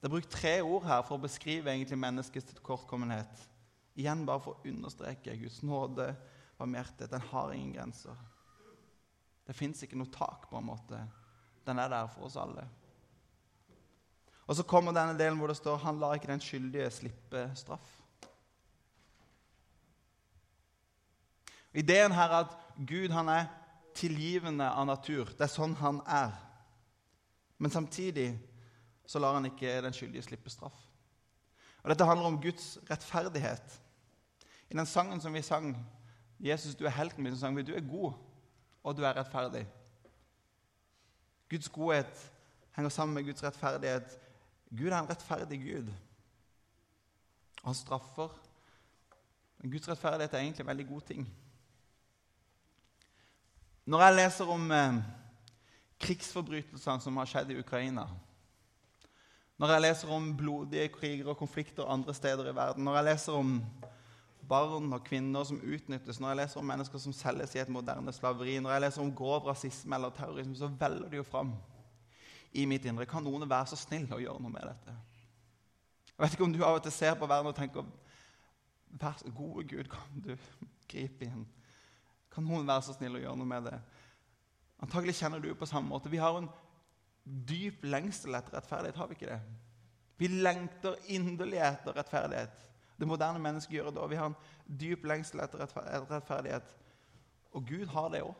Det 0.00 0.08
er 0.08 0.12
brukt 0.12 0.30
tre 0.30 0.56
ord 0.62 0.86
her 0.88 1.04
for 1.06 1.16
å 1.16 1.22
beskrive 1.22 1.70
egentlig 1.70 1.98
menneskets 1.98 2.58
kortkommenhet. 2.66 3.44
Igjen 3.96 4.26
bare 4.26 4.42
for 4.42 4.56
å 4.56 4.68
understreke 4.68 5.36
Guds 5.40 5.62
nåde, 5.64 6.10
barmhjertighet. 6.58 7.12
Den 7.14 7.28
har 7.30 7.52
ingen 7.54 7.76
grenser. 7.76 8.18
Det 9.46 9.54
fins 9.54 9.84
ikke 9.86 9.98
noe 9.98 10.10
tak, 10.10 10.48
på 10.50 10.58
en 10.58 10.66
måte. 10.66 10.98
Den 11.66 11.78
er 11.78 11.92
der 11.92 12.10
for 12.10 12.26
oss 12.26 12.36
alle. 12.40 12.66
Og 14.46 14.58
så 14.58 14.66
kommer 14.66 14.94
denne 14.94 15.16
delen 15.18 15.38
hvor 15.38 15.50
det 15.50 15.58
står 15.58 15.80
han 15.82 15.98
lar 16.02 16.18
ikke 16.18 16.30
den 16.30 16.42
skyldige 16.42 16.90
slippe 16.94 17.46
straff. 17.58 17.94
Ideen 21.76 22.14
her 22.16 22.32
er 22.32 22.44
at 22.46 22.54
Gud 22.88 23.12
han 23.12 23.28
er 23.28 23.48
tilgivende 23.96 24.68
av 24.70 24.86
natur. 24.86 25.30
Det 25.32 25.46
er 25.46 25.52
sånn 25.52 25.74
han 25.80 26.02
er. 26.06 26.34
Men 27.58 27.72
samtidig 27.72 28.28
så 29.06 29.20
lar 29.22 29.38
han 29.38 29.48
ikke 29.48 29.80
den 29.84 29.96
skyldige 29.96 30.26
slippe 30.26 30.52
straff. 30.52 30.76
Og 31.82 31.90
Dette 31.90 32.04
handler 32.04 32.26
om 32.28 32.40
Guds 32.42 32.76
rettferdighet. 32.90 33.80
I 34.70 34.76
den 34.76 34.86
sangen 34.86 35.20
som 35.20 35.34
vi 35.34 35.42
sang, 35.42 35.76
'Jesus, 36.40 36.74
du 36.74 36.84
er 36.84 36.90
helten 36.90 37.22
min', 37.22 37.34
så 37.34 37.40
sang 37.40 37.56
vi 37.56 37.62
'Du 37.62 37.74
er 37.74 37.80
god' 37.80 38.12
og 38.86 38.96
du 38.96 39.02
er 39.02 39.16
rettferdig. 39.16 39.66
Guds 41.50 41.68
godhet 41.68 42.32
henger 42.72 42.90
sammen 42.90 43.14
med 43.14 43.24
Guds 43.24 43.42
rettferdighet. 43.42 44.18
Gud 44.70 44.88
er 44.88 44.98
en 44.98 45.10
rettferdig 45.10 45.58
Gud. 45.62 45.92
Han 47.64 47.74
straffer. 47.74 48.28
Men 49.58 49.70
Guds 49.70 49.88
rettferdighet 49.88 50.34
er 50.34 50.38
egentlig 50.38 50.60
en 50.60 50.66
veldig 50.66 50.86
god 50.86 51.00
ting. 51.00 51.26
Når 53.86 54.02
jeg 54.02 54.14
leser 54.16 54.48
om 54.50 54.70
eh, 54.74 54.96
krigsforbrytelsene 56.02 57.02
som 57.04 57.18
har 57.20 57.28
skjedd 57.30 57.52
i 57.54 57.58
Ukraina, 57.60 58.08
når 59.56 59.72
jeg 59.72 59.82
leser 59.84 60.10
om 60.12 60.24
blodige 60.36 60.88
kriger 60.92 61.28
og 61.30 61.38
konflikter 61.38 61.86
andre 61.88 62.14
steder 62.14 62.50
i 62.50 62.54
verden, 62.56 62.84
når 62.84 62.96
jeg 62.98 63.06
leser 63.06 63.36
om 63.38 63.52
barn 64.48 64.90
og 64.92 65.04
kvinner 65.06 65.46
som 65.46 65.60
utnyttes, 65.62 66.18
når 66.18 66.32
jeg 66.32 66.40
leser 66.40 66.60
om 66.60 66.66
mennesker 66.66 67.02
som 67.02 67.14
selges 67.14 67.54
i 67.54 67.62
et 67.62 67.70
moderne 67.72 68.12
slaveri, 68.12 68.58
når 68.58 68.74
jeg 68.74 68.84
leser 68.84 69.04
om 69.04 69.12
grov 69.14 69.46
rasisme 69.46 69.94
eller 69.94 70.10
terrorisme, 70.18 70.56
så 70.58 70.70
veller 70.80 71.06
det 71.10 71.20
jo 71.20 71.26
fram 71.26 71.54
i 72.52 72.66
mitt 72.66 72.84
indre. 72.90 73.06
Kan 73.06 73.22
noen 73.22 73.46
være 73.46 73.70
så 73.70 73.78
snill 73.78 74.10
å 74.10 74.18
gjøre 74.22 74.42
noe 74.42 74.52
med 74.52 74.66
dette? 74.66 74.96
Jeg 76.10 76.24
vet 76.24 76.34
ikke 76.34 76.48
om 76.48 76.56
du 76.58 76.64
av 76.64 76.80
og 76.80 76.82
til 76.82 76.94
ser 76.96 77.14
på 77.14 77.28
verden 77.30 77.52
og 77.52 77.56
tenker 77.58 77.86
Vær 78.96 79.14
så 79.20 79.28
gode 79.34 79.66
Gud, 79.68 79.90
kan 79.92 80.22
du 80.24 80.32
gripe 80.88 81.26
inn? 81.26 81.46
Kan 82.36 82.44
noen 82.44 82.68
være 82.68 82.84
så 82.84 82.94
snill 82.94 83.16
å 83.16 83.24
gjøre 83.24 83.40
noe 83.40 83.48
med 83.48 83.66
det? 83.70 83.80
Antagelig 84.84 85.16
kjenner 85.16 85.40
du 85.40 85.48
på 85.56 85.68
samme 85.68 85.88
måte. 85.88 86.12
Vi 86.12 86.20
har 86.20 86.36
en 86.36 86.50
dyp 87.24 87.82
lengsel 87.88 88.36
etter 88.36 88.58
rettferdighet, 88.58 89.00
har 89.00 89.08
vi 89.10 89.16
ikke 89.16 89.32
det? 89.32 89.40
Vi 90.20 90.28
lengter 90.44 91.00
inderlig 91.16 91.58
etter 91.64 91.96
rettferdighet 91.96 92.66
det 92.98 93.08
moderne 93.08 93.38
mennesket 93.38 93.76
gjør 93.76 93.90
det. 93.90 94.02
Og 94.02 94.10
vi 94.10 94.16
har 94.16 94.26
en 94.30 94.80
dyp 94.80 95.04
lengsel 95.04 95.40
etter 95.44 95.62
rettferdighet. 96.10 96.74
Og 97.52 97.64
Gud 97.68 97.86
har 97.92 98.10
det 98.12 98.24
òg. 98.24 98.34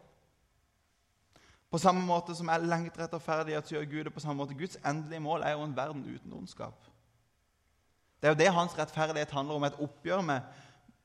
På 1.70 1.78
samme 1.82 2.00
måte 2.06 2.34
som 2.34 2.48
jeg 2.48 2.62
lengter 2.62 3.04
etter 3.04 3.20
ferdighet, 3.20 3.66
så 3.66 3.74
gjør 3.74 3.88
Gud 3.90 4.04
det 4.04 4.14
på 4.14 4.22
samme 4.22 4.38
måte. 4.38 4.54
Guds 4.54 4.78
endelige 4.86 5.20
mål 5.20 5.42
er 5.42 5.56
jo 5.56 5.64
en 5.64 5.76
verden 5.76 6.04
uten 6.06 6.32
ondskap. 6.32 6.84
Det 8.22 8.28
er 8.28 8.32
jo 8.32 8.38
det 8.38 8.52
hans 8.54 8.78
rettferdighet 8.78 9.30
handler 9.30 9.54
om. 9.54 9.64
Et 9.64 9.80
oppgjør 9.80 10.22
med, 10.24 10.40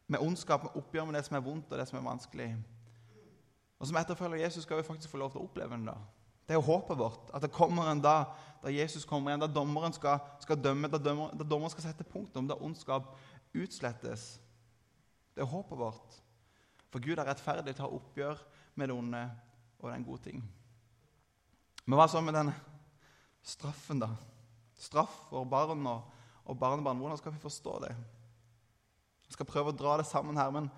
med 0.08 0.20
ondskap, 0.20 0.64
med 0.64 0.76
oppgjør 0.76 1.06
med 1.06 1.18
det 1.18 1.26
som 1.26 1.36
er 1.36 1.44
vondt 1.46 1.72
og 1.72 1.80
det 1.80 1.88
som 1.90 1.98
er 2.00 2.08
vanskelig. 2.08 2.52
Og 3.82 3.88
Som 3.88 3.98
etterfølger 3.98 4.44
Jesus 4.44 4.64
skal 4.64 4.78
vi 4.78 4.86
faktisk 4.86 5.10
få 5.10 5.18
lov 5.18 5.32
til 5.34 5.42
å 5.42 5.48
oppleve 5.48 5.78
det. 5.78 5.88
da. 5.90 5.98
Det 6.48 6.54
er 6.54 6.62
håpet 6.62 6.98
vårt. 6.98 7.32
At 7.34 7.42
det 7.42 7.52
kommer 7.52 7.90
en 7.90 8.02
dag 8.02 8.36
da 8.62 8.70
Jesus 8.70 9.06
kommer 9.10 9.32
igjen, 9.32 9.42
da 9.42 9.48
dommeren 9.50 9.94
skal, 9.94 10.20
skal 10.44 10.60
dømme, 10.62 10.88
da, 10.88 11.00
dømmer, 11.02 11.34
da 11.34 11.44
dommeren 11.44 11.74
skal 11.74 11.88
sette 11.88 12.06
punktum, 12.06 12.46
da 12.48 12.60
ondskap 12.62 13.10
utslettes. 13.58 14.38
Det 15.34 15.42
er 15.42 15.50
håpet 15.50 15.80
vårt. 15.80 16.20
For 16.94 17.02
Gud 17.02 17.18
er 17.18 17.26
rettferdig 17.26 17.74
til 17.74 17.88
å 17.88 17.88
ha 17.88 17.98
oppgjør 17.98 18.44
med 18.78 18.92
det 18.92 18.98
onde 19.00 19.24
og 19.80 19.90
den 19.90 20.06
gode 20.06 20.30
ting. 20.30 20.44
Men 21.88 21.98
hva 21.98 22.06
så 22.12 22.22
med 22.22 22.38
den 22.38 22.54
straffen, 23.42 24.04
da? 24.04 24.12
Straff 24.78 25.24
for 25.32 25.50
barn 25.50 25.88
og, 25.90 26.06
og 26.46 26.60
barnebarn. 26.60 27.02
Hvordan 27.02 27.18
skal 27.18 27.34
vi 27.34 27.42
forstå 27.42 27.80
det? 27.88 27.96
Jeg 29.26 29.40
skal 29.40 29.50
prøve 29.50 29.74
å 29.74 29.78
dra 29.78 29.98
det 29.98 30.06
sammen 30.06 30.38
her, 30.38 30.54
men 30.54 30.70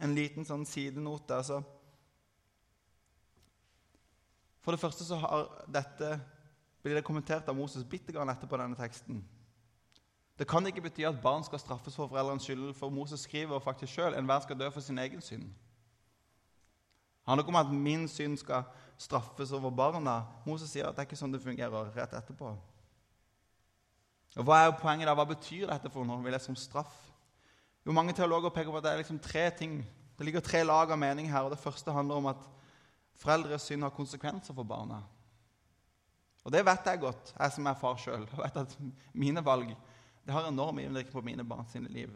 en 0.00 0.16
liten 0.16 0.48
sånn 0.48 0.66
sidenote. 0.66 1.36
altså. 1.36 1.62
For 4.60 4.76
det 4.76 4.80
første 4.80 5.04
så 5.04 5.18
dette, 5.72 6.20
blir 6.82 6.96
det 6.96 7.04
kommentert 7.04 7.48
av 7.48 7.56
Moses 7.56 7.84
bitte 7.84 8.12
grann 8.12 8.28
etterpå 8.32 8.56
denne 8.60 8.76
teksten. 8.78 9.20
Det 10.40 10.46
kan 10.48 10.64
ikke 10.66 10.86
bety 10.86 11.04
at 11.04 11.18
barn 11.20 11.44
skal 11.44 11.60
straffes 11.60 11.96
for 11.96 12.08
foreldrenes 12.08 12.46
skyld, 12.48 12.70
for 12.74 12.92
Moses 12.92 13.26
skriver 13.26 13.60
faktisk 13.60 13.92
sjøl 13.92 14.16
enhver 14.16 14.40
skal 14.40 14.56
dø 14.56 14.70
for 14.72 14.80
sin 14.80 14.98
egen 14.98 15.20
synd. 15.20 15.50
Det 17.20 17.28
handler 17.28 17.44
ikke 17.44 17.52
om 17.52 17.60
at 17.60 17.74
min 17.74 18.08
synd 18.08 18.38
skal 18.40 18.62
straffes 18.98 19.52
over 19.52 19.70
barna. 19.70 20.22
Moses 20.46 20.72
sier 20.72 20.88
at 20.88 20.96
det 20.96 21.04
er 21.04 21.10
ikke 21.10 21.20
sånn 21.20 21.34
det 21.34 21.42
fungerer 21.44 21.92
rett 21.94 22.16
etterpå. 22.16 22.54
Og 24.38 24.46
Hva 24.46 24.62
er 24.64 24.72
poenget 24.78 25.08
da? 25.10 25.14
Hva 25.18 25.26
betyr 25.28 25.68
dette 25.68 25.90
for 25.92 26.08
noe? 26.08 26.22
vi 26.24 26.32
leser 26.32 26.52
om 26.52 26.58
straff? 26.58 26.94
Jo, 27.84 27.92
Mange 27.92 28.14
teologer 28.16 28.52
peker 28.54 28.72
på 28.72 28.80
at 28.80 28.86
det 28.86 28.92
er 28.92 29.02
liksom 29.02 29.20
tre 29.22 29.50
ting. 29.56 29.80
Det 30.16 30.24
ligger 30.26 30.40
tre 30.44 30.62
lag 30.64 30.90
av 30.90 30.98
mening 30.98 31.30
her. 31.30 31.42
og 31.42 31.50
Det 31.50 31.60
første 31.60 31.92
handler 31.92 32.14
om 32.14 32.26
at 32.32 32.48
foreldres 33.20 33.68
synd 33.68 33.84
har 33.84 33.94
konsekvenser 33.94 34.56
for 34.56 34.66
barna. 34.66 35.02
Og 36.44 36.52
Det 36.52 36.64
vet 36.64 36.86
jeg 36.86 37.00
godt, 37.00 37.34
jeg 37.38 37.52
som 37.52 37.66
er 37.66 37.78
far 37.78 37.96
sjøl. 38.00 38.26
vet 38.42 38.56
at 38.56 38.76
mine 39.12 39.44
valg 39.44 39.76
det 40.24 40.34
har 40.34 40.48
enorm 40.48 40.78
innvirkning 40.78 41.12
på 41.12 41.24
mine 41.24 41.44
barn 41.44 41.66
sine 41.68 41.88
liv. 41.88 42.10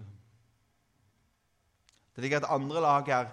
Det 2.15 2.23
ligger 2.23 2.37
et 2.37 2.53
andre 2.53 2.81
lag 2.81 3.09
her 3.09 3.31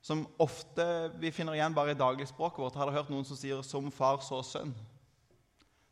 som 0.00 0.26
ofte 0.38 0.84
vi 1.18 1.32
finner 1.34 1.58
igjen 1.58 1.74
bare 1.74 1.92
i 1.92 1.98
dagligspråket 1.98 2.62
vårt. 2.62 2.74
Har 2.78 2.86
dere 2.86 3.02
hørt 3.02 3.10
noen 3.10 3.24
som 3.24 3.36
sier 3.36 3.62
'som 3.62 3.90
far, 3.90 4.18
så 4.18 4.42
sønn'? 4.42 4.74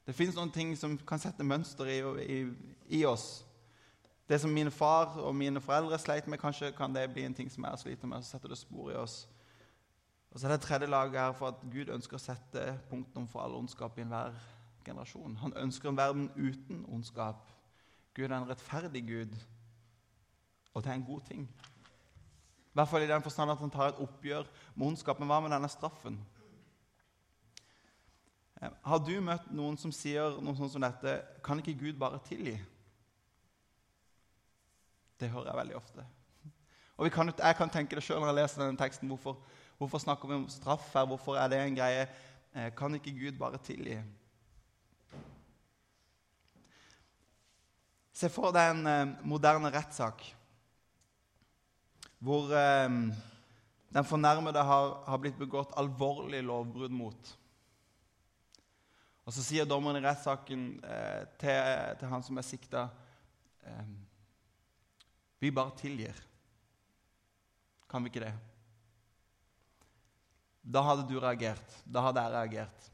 Det 0.07 0.14
fins 0.14 0.37
noen 0.37 0.51
ting 0.51 0.77
som 0.77 0.99
kan 0.99 1.19
sette 1.19 1.45
mønster 1.45 1.85
i, 1.85 1.99
i, 2.23 2.55
i, 2.88 3.05
oss. 3.05 3.45
Det 4.29 4.40
som 4.40 4.51
min 4.51 4.71
far 4.71 5.19
og 5.19 5.35
mine 5.35 5.61
foreldre 5.61 5.99
sleit 5.99 6.27
med, 6.27 6.38
kanskje 6.38 6.73
kan 6.77 6.95
det 6.95 7.12
bli 7.12 7.25
en 7.25 7.35
ting 7.35 7.51
som 7.51 7.64
jeg 7.64 7.79
sliter 7.79 8.07
med. 8.07 8.19
og 8.19 8.25
så 8.25 8.31
setter 8.31 8.49
det 8.49 8.59
spor 8.59 8.90
i 8.90 8.95
oss. 8.95 9.29
Og 10.37 10.40
så 10.40 10.46
er 10.46 10.51
det 10.53 10.61
tredje 10.61 10.87
laget 10.87 11.20
her 11.20 11.33
for 11.33 11.49
at 11.49 11.62
Gud 11.72 11.88
ønsker 11.88 12.18
å 12.18 12.20
sette 12.20 12.62
punktum 12.90 13.25
for 13.25 13.40
all 13.40 13.55
ondskap 13.57 13.94
i 13.96 14.03
enhver 14.03 14.35
generasjon. 14.85 15.38
Han 15.40 15.57
ønsker 15.57 15.88
en 15.88 15.96
verden 15.96 16.27
uten 16.37 16.83
ondskap. 16.92 17.46
Gud 18.12 18.27
er 18.27 18.35
en 18.37 18.51
rettferdig 18.51 19.01
Gud, 19.09 19.33
og 20.75 20.85
det 20.85 20.92
er 20.92 20.99
en 21.01 21.07
god 21.09 21.25
ting. 21.31 21.49
I 21.49 22.77
hvert 22.77 22.92
fall 22.92 23.07
i 23.07 23.09
den 23.09 23.25
forstand 23.25 23.55
at 23.55 23.64
han 23.64 23.72
tar 23.72 23.94
et 23.94 24.05
oppgjør 24.05 24.44
med 24.75 24.87
ondskap. 24.90 25.25
Men 25.25 25.33
hva 25.33 25.40
med 25.40 25.57
denne 25.57 25.72
straffen? 25.72 26.20
Eh, 28.61 28.79
har 28.92 29.05
du 29.09 29.14
møtt 29.25 29.49
noen 29.57 29.81
som 29.81 29.88
sier 29.88 30.37
noe 30.37 30.61
sånt 30.61 30.77
som 30.77 30.85
dette 30.85 31.16
Kan 31.44 31.64
ikke 31.64 31.79
Gud 31.81 31.96
bare 31.96 32.20
tilgi? 32.29 32.59
Det 35.16 35.33
hører 35.33 35.55
jeg 35.55 35.62
veldig 35.64 35.81
ofte. 35.81 36.05
Og 36.96 37.11
kan, 37.12 37.33
Jeg 37.38 37.57
kan 37.57 37.70
tenke 37.72 37.96
det 37.96 38.05
sjøl 38.05 38.20
når 38.20 38.35
jeg 38.35 38.42
leser 38.42 38.62
denne 38.66 38.81
teksten. 38.81 39.09
Hvorfor, 39.09 39.40
hvorfor, 39.79 39.99
snakker 39.99 40.29
vi 40.29 40.35
om 40.35 40.49
straff 40.49 40.95
her? 40.95 41.07
Hvorfor 41.07 41.37
er 41.37 41.49
det 41.49 41.61
en 41.61 41.77
greie? 41.77 42.07
Eh, 42.57 42.71
kan 42.75 42.95
ikke 42.95 43.12
Gud 43.12 43.39
bare 43.39 43.59
tilgi? 43.61 43.99
Se 48.17 48.31
for 48.33 48.55
deg 48.57 48.71
en 48.73 48.87
eh, 48.89 49.17
moderne 49.29 49.69
rettssak 49.75 50.25
hvor 52.25 52.49
eh, 52.57 52.89
den 53.93 54.09
fornærmede 54.09 54.62
har, 54.65 55.19
blitt 55.21 55.37
begått 55.39 55.77
alvorlig 55.77 56.41
lovbrudd 56.43 56.97
mot. 56.97 57.35
Og 59.27 59.35
Så 59.35 59.45
sier 59.45 59.69
dommeren 59.69 60.01
i 60.01 60.07
rettssaken 60.07 60.67
til, 61.41 61.71
til, 62.01 62.09
han 62.09 62.23
som 62.23 62.39
er 62.39 62.47
sikta 62.47 62.89
Vi 65.43 65.51
bare 65.51 65.75
tilgir. 65.77 66.21
Kan 67.91 68.05
vi 68.05 68.12
ikke 68.12 68.23
det? 68.23 68.35
Da 70.66 70.83
hadde 70.83 71.07
du 71.09 71.18
reagert. 71.22 71.83
Da 71.87 72.02
hadde 72.09 72.22
jeg 72.22 72.33
reagert. 72.35 72.92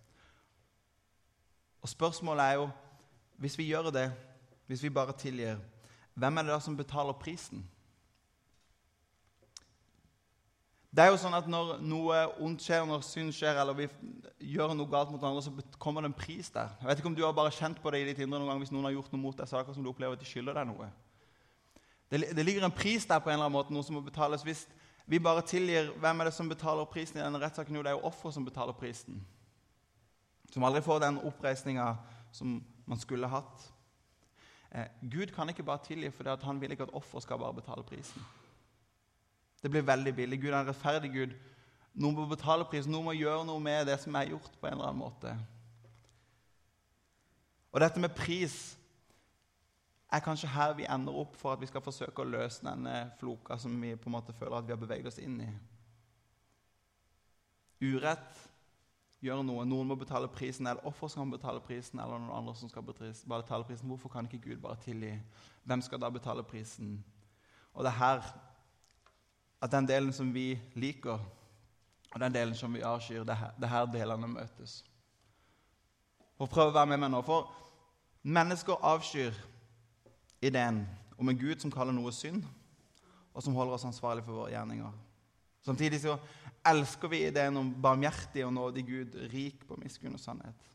Og 1.83 1.89
spørsmålet 1.89 2.45
er 2.45 2.53
jo 2.61 2.71
Hvis 3.43 3.59
vi 3.59 3.65
gjør 3.67 3.91
det, 3.91 4.13
hvis 4.67 4.83
vi 4.83 4.91
bare 4.91 5.13
tilgir, 5.19 5.57
hvem 6.15 6.37
er 6.37 6.43
det 6.43 6.53
da 6.53 6.59
som 6.61 6.77
betaler 6.77 7.13
prisen? 7.13 7.65
Det 10.93 11.03
er 11.03 11.09
jo 11.11 11.19
sånn 11.19 11.35
at 11.35 11.49
Når 11.49 11.81
noe 11.81 12.21
ondt 12.45 12.63
skjer, 12.63 12.85
når 12.87 13.03
synd 13.07 13.33
skjer, 13.35 13.57
eller 13.59 13.75
vi 13.75 13.89
gjør 14.53 14.77
noe 14.77 14.91
galt 14.93 15.11
mot 15.11 15.25
andre, 15.25 15.43
så 15.43 15.79
kommer 15.81 16.05
det 16.05 16.13
en 16.13 16.19
pris 16.21 16.53
der. 16.53 16.71
Jeg 16.81 16.89
vet 16.89 17.01
ikke 17.01 17.11
om 17.11 17.17
du 17.17 17.25
har 17.25 17.33
bare 17.33 17.55
kjent 17.57 17.81
på 17.83 17.91
det 17.91 18.03
i 18.03 18.07
ditt 18.11 18.21
indre 18.21 18.39
noen 18.39 18.53
gang 18.53 18.61
hvis 18.63 18.71
noen 18.75 18.85
har 18.87 18.95
gjort 18.99 19.15
noe 19.15 19.23
mot 19.23 19.37
deg, 19.37 19.49
er 19.49 19.63
akkurat 19.63 19.79
som 19.79 19.87
du 19.87 19.91
opplever 19.91 20.19
at 20.19 20.23
de 20.23 20.29
skylder 20.29 20.61
deg 20.61 20.69
noe. 20.69 20.91
Det, 22.13 22.21
det, 22.37 22.45
ligger 22.45 22.69
en 22.69 22.75
pris 22.77 23.09
der 23.09 23.23
på 23.25 23.33
en 23.33 23.39
eller 23.39 23.49
annen 23.49 23.57
måte, 23.57 23.73
noe 23.73 23.87
som 23.87 23.97
må 23.97 24.05
betales. 24.05 24.45
Hvis 24.45 24.67
vi 25.07 25.19
bare 25.19 25.43
tilgir, 25.47 25.91
hvem 25.99 26.21
er 26.21 26.29
det 26.29 26.35
som 26.35 26.49
betaler 26.49 26.89
prisen 26.91 27.19
i 27.19 27.23
denne 27.25 27.41
rettssaken? 27.43 27.77
Jo, 27.77 27.83
det 27.83 27.93
er 27.93 27.99
jo 27.99 28.09
offeret 28.09 28.35
som 28.35 28.45
betaler 28.47 28.77
prisen. 28.79 29.19
Som 30.53 30.65
aldri 30.65 30.83
får 30.85 31.01
den 31.03 31.21
oppreisninga 31.27 31.95
som 32.33 32.61
man 32.87 33.01
skulle 33.01 33.31
hatt. 33.31 33.67
Eh, 34.71 34.89
Gud 35.11 35.35
kan 35.35 35.49
ikke 35.49 35.67
bare 35.67 35.85
tilgi 35.85 36.11
fordi 36.11 36.37
han 36.43 36.61
vil 36.61 36.73
ikke 36.73 36.87
at 36.89 36.95
offeret 36.97 37.23
skal 37.23 37.39
bare 37.39 37.55
betale 37.55 37.85
prisen. 37.85 38.23
Det 39.63 39.71
blir 39.71 39.87
veldig 39.87 40.15
billig. 40.15 40.41
Gud 40.41 40.51
er 40.51 40.61
en 40.61 40.69
rettferdig 40.69 41.13
Gud. 41.13 41.35
Noen 41.95 42.17
må 42.17 42.27
betale 42.27 42.65
prisen, 42.65 42.93
noen 42.93 43.11
må 43.11 43.13
gjøre 43.13 43.45
noe 43.47 43.61
med 43.61 43.87
det 43.87 43.99
som 44.01 44.15
er 44.17 44.31
gjort. 44.33 44.55
på 44.61 44.67
en 44.67 44.73
eller 44.73 44.89
annen 44.89 45.03
måte. 45.03 45.37
Og 47.73 47.81
dette 47.81 48.01
med 48.01 48.15
pris 48.15 48.77
er 50.13 50.21
kanskje 50.21 50.51
her 50.53 50.75
vi 50.77 50.85
ender 50.85 51.17
opp 51.17 51.37
for 51.41 51.55
at 51.55 51.61
vi 51.61 51.67
skal 51.71 51.85
forsøke 51.85 52.23
å 52.23 52.29
løse 52.29 52.65
denne 52.65 53.13
floka 53.19 53.57
som 53.59 53.75
vi 53.81 53.95
på 53.97 54.11
en 54.11 54.17
måte 54.19 54.35
føler 54.37 54.59
at 54.59 54.67
vi 54.67 54.75
har 54.75 54.81
beveget 54.81 55.09
oss 55.09 55.21
inn 55.23 55.39
i. 55.41 55.51
Urett 57.83 58.43
gjør 59.23 59.43
noe. 59.47 59.65
Noen 59.67 59.89
må 59.89 59.97
betale 59.99 60.29
prisen, 60.31 60.67
eller 60.67 60.85
offer 60.87 61.11
skal 61.11 61.31
betale 61.31 61.63
prisen, 61.65 62.01
eller 62.03 62.21
noen 62.21 62.35
andre 62.37 62.55
som 62.59 62.71
skal 62.71 62.85
betale 62.85 63.65
prisen. 63.67 63.89
Hvorfor 63.89 64.13
kan 64.13 64.29
ikke 64.29 64.43
Gud 64.51 64.63
bare 64.63 64.81
tilgi? 64.83 65.15
Hvem 65.65 65.83
skal 65.83 66.03
da 66.03 66.11
betale 66.11 66.45
prisen? 66.47 66.97
Og 67.73 67.87
det 67.87 67.93
er 67.93 68.01
her 68.01 68.33
at 69.63 69.71
den 69.73 69.87
delen 69.89 70.13
som 70.13 70.33
vi 70.35 70.59
liker, 70.75 71.23
og 72.13 72.21
den 72.21 72.35
delen 72.35 72.55
som 72.59 72.75
vi 72.75 72.83
avskyr, 72.85 73.25
det 73.25 73.39
det 73.57 73.65
er 73.65 73.73
her 73.73 73.87
delene 73.87 74.29
møtes. 74.29 74.83
Og 76.39 76.51
prøv 76.51 76.69
å 76.73 76.75
være 76.75 76.91
med 76.91 77.01
meg 77.05 77.13
nå. 77.15 77.23
For 77.23 77.49
mennesker 78.23 78.83
avskyr 78.83 79.39
ideen 80.43 80.83
om 81.19 81.29
en 81.29 81.39
Gud 81.39 81.63
som 81.63 81.73
kaller 81.73 81.95
noe 81.95 82.13
synd, 82.15 82.43
og 83.33 83.45
som 83.45 83.55
holder 83.57 83.79
oss 83.79 83.87
ansvarlig 83.89 84.25
for 84.27 84.43
våre 84.43 84.53
gjerninger. 84.53 84.93
Samtidig 85.63 86.03
så 86.03 86.17
elsker 86.67 87.11
vi 87.11 87.23
ideen 87.27 87.57
om 87.57 87.71
barmhjertig 87.83 88.45
og 88.47 88.53
nådig 88.55 88.85
Gud, 88.87 89.17
rik 89.33 89.63
på 89.69 89.79
miskunn 89.81 90.19
og 90.19 90.21
sannhet. 90.21 90.69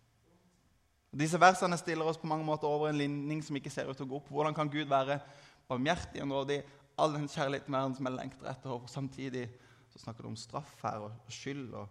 Disse 1.17 1.39
versene 1.39 1.77
stiller 1.79 2.07
oss 2.07 2.19
på 2.19 2.29
mange 2.29 2.45
måter 2.45 2.69
over 2.69 2.89
en 2.89 2.99
linning 2.99 3.41
som 3.43 3.55
ikke 3.57 3.71
ser 3.73 3.89
ut 3.89 3.97
til 3.97 4.05
å 4.05 4.11
gå 4.11 4.19
opp. 4.19 4.31
Hvordan 4.31 4.55
kan 4.55 4.71
Gud 4.71 4.89
være 4.89 5.19
barmhjertig 5.67 6.21
og 6.23 6.31
nådig, 6.31 6.61
all 6.97 7.13
den 7.13 7.29
kjærligheten 7.29 7.73
verden 7.73 7.95
som 7.97 8.09
jeg 8.09 8.17
lengter 8.17 8.49
etter, 8.51 8.73
og 8.73 8.89
samtidig 8.89 9.47
så 9.91 10.01
snakker 10.01 10.25
du 10.25 10.31
om 10.31 10.39
straff 10.39 10.75
her 10.83 11.07
og 11.07 11.33
skyld. 11.33 11.73
og 11.73 11.87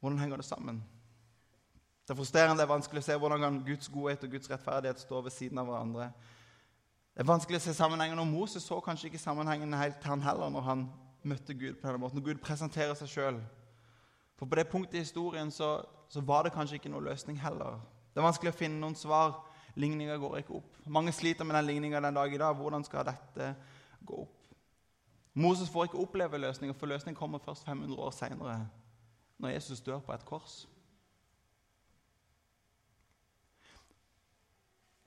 Hvordan 0.00 0.18
henger 0.18 0.42
det 0.42 0.48
sammen? 0.48 0.82
Det 2.04 2.12
er 2.12 2.18
frustrerende, 2.18 2.58
det 2.60 2.66
er 2.66 2.74
vanskelig 2.74 3.00
å 3.00 3.06
se 3.06 3.16
hvordan 3.16 3.62
Guds 3.64 3.88
godhet 3.88 4.24
og 4.26 4.34
Guds 4.34 4.50
rettferdighet 4.52 5.00
stå 5.00 5.20
ved 5.24 5.32
siden 5.32 5.60
av 5.62 5.70
hverandre. 5.70 6.10
Det 7.14 7.22
er 7.22 7.30
vanskelig 7.30 7.60
å 7.60 7.62
se 7.62 7.72
sammenhengen, 7.76 8.18
og 8.18 8.26
Moses 8.26 8.64
så 8.66 8.80
kanskje 8.82 9.06
ikke 9.06 9.22
sammenhengen 9.22 9.74
helt 9.78 10.02
han 10.02 10.22
heller 10.24 10.50
når 10.50 10.64
han 10.66 10.80
møtte 11.22 11.54
Gud 11.54 11.76
på 11.78 11.86
denne 11.86 12.00
måten. 12.02 12.18
Når 12.18 12.26
Gud 12.26 12.40
presenterer 12.42 12.96
seg 12.98 13.12
sjøl. 13.12 13.38
For 14.34 14.50
på 14.50 14.58
det 14.58 14.66
punktet 14.66 14.98
i 14.98 15.04
historien 15.04 15.52
så, 15.54 15.76
så, 16.10 16.20
var 16.26 16.42
det 16.42 16.52
kanskje 16.56 16.80
ikke 16.80 16.90
noen 16.90 17.06
løsning 17.06 17.38
heller. 17.38 17.78
Det 18.10 18.18
er 18.18 18.26
vanskelig 18.26 18.50
å 18.50 18.58
finne 18.58 18.82
noen 18.82 18.98
svar. 18.98 19.36
Ligninga 19.78 20.18
går 20.18 20.40
ikke 20.40 20.58
opp. 20.58 20.74
Mange 20.90 21.14
sliter 21.14 21.46
med 21.46 21.54
den 21.54 21.68
ligninga 21.70 22.02
den 22.02 22.18
dag 22.18 22.34
i 22.34 22.42
dag. 22.42 22.58
Hvordan 22.58 22.86
skal 22.86 23.06
dette 23.06 23.52
gå 24.02 24.24
opp? 24.26 24.50
Moses 25.38 25.70
får 25.70 25.88
ikke 25.88 26.02
oppleve 26.02 26.38
løsninga, 26.38 26.74
for 26.78 26.90
løsningen 26.90 27.18
kommer 27.18 27.42
først 27.42 27.66
500 27.66 27.98
år 27.98 28.10
seinere, 28.14 28.58
når 29.38 29.54
Jesus 29.54 29.80
dør 29.86 30.02
på 30.02 30.14
et 30.14 30.26
kors. 30.26 30.64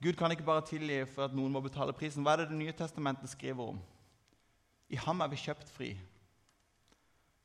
Gud 0.02 0.14
kan 0.14 0.32
ikke 0.32 0.46
bare 0.46 0.66
tilgi 0.66 1.00
for 1.10 1.26
at 1.26 1.34
noen 1.34 1.52
må 1.52 1.62
betale 1.66 1.94
prisen. 1.94 2.22
Hva 2.24 2.36
er 2.36 2.44
det 2.44 2.52
Det 2.52 2.58
nye 2.58 2.74
testamentet 2.76 3.30
skriver 3.30 3.74
om? 3.74 3.80
I 4.90 4.96
ham 4.96 5.22
er 5.22 5.28
vi 5.28 5.40
kjøpt 5.42 5.70
fri. 5.70 5.98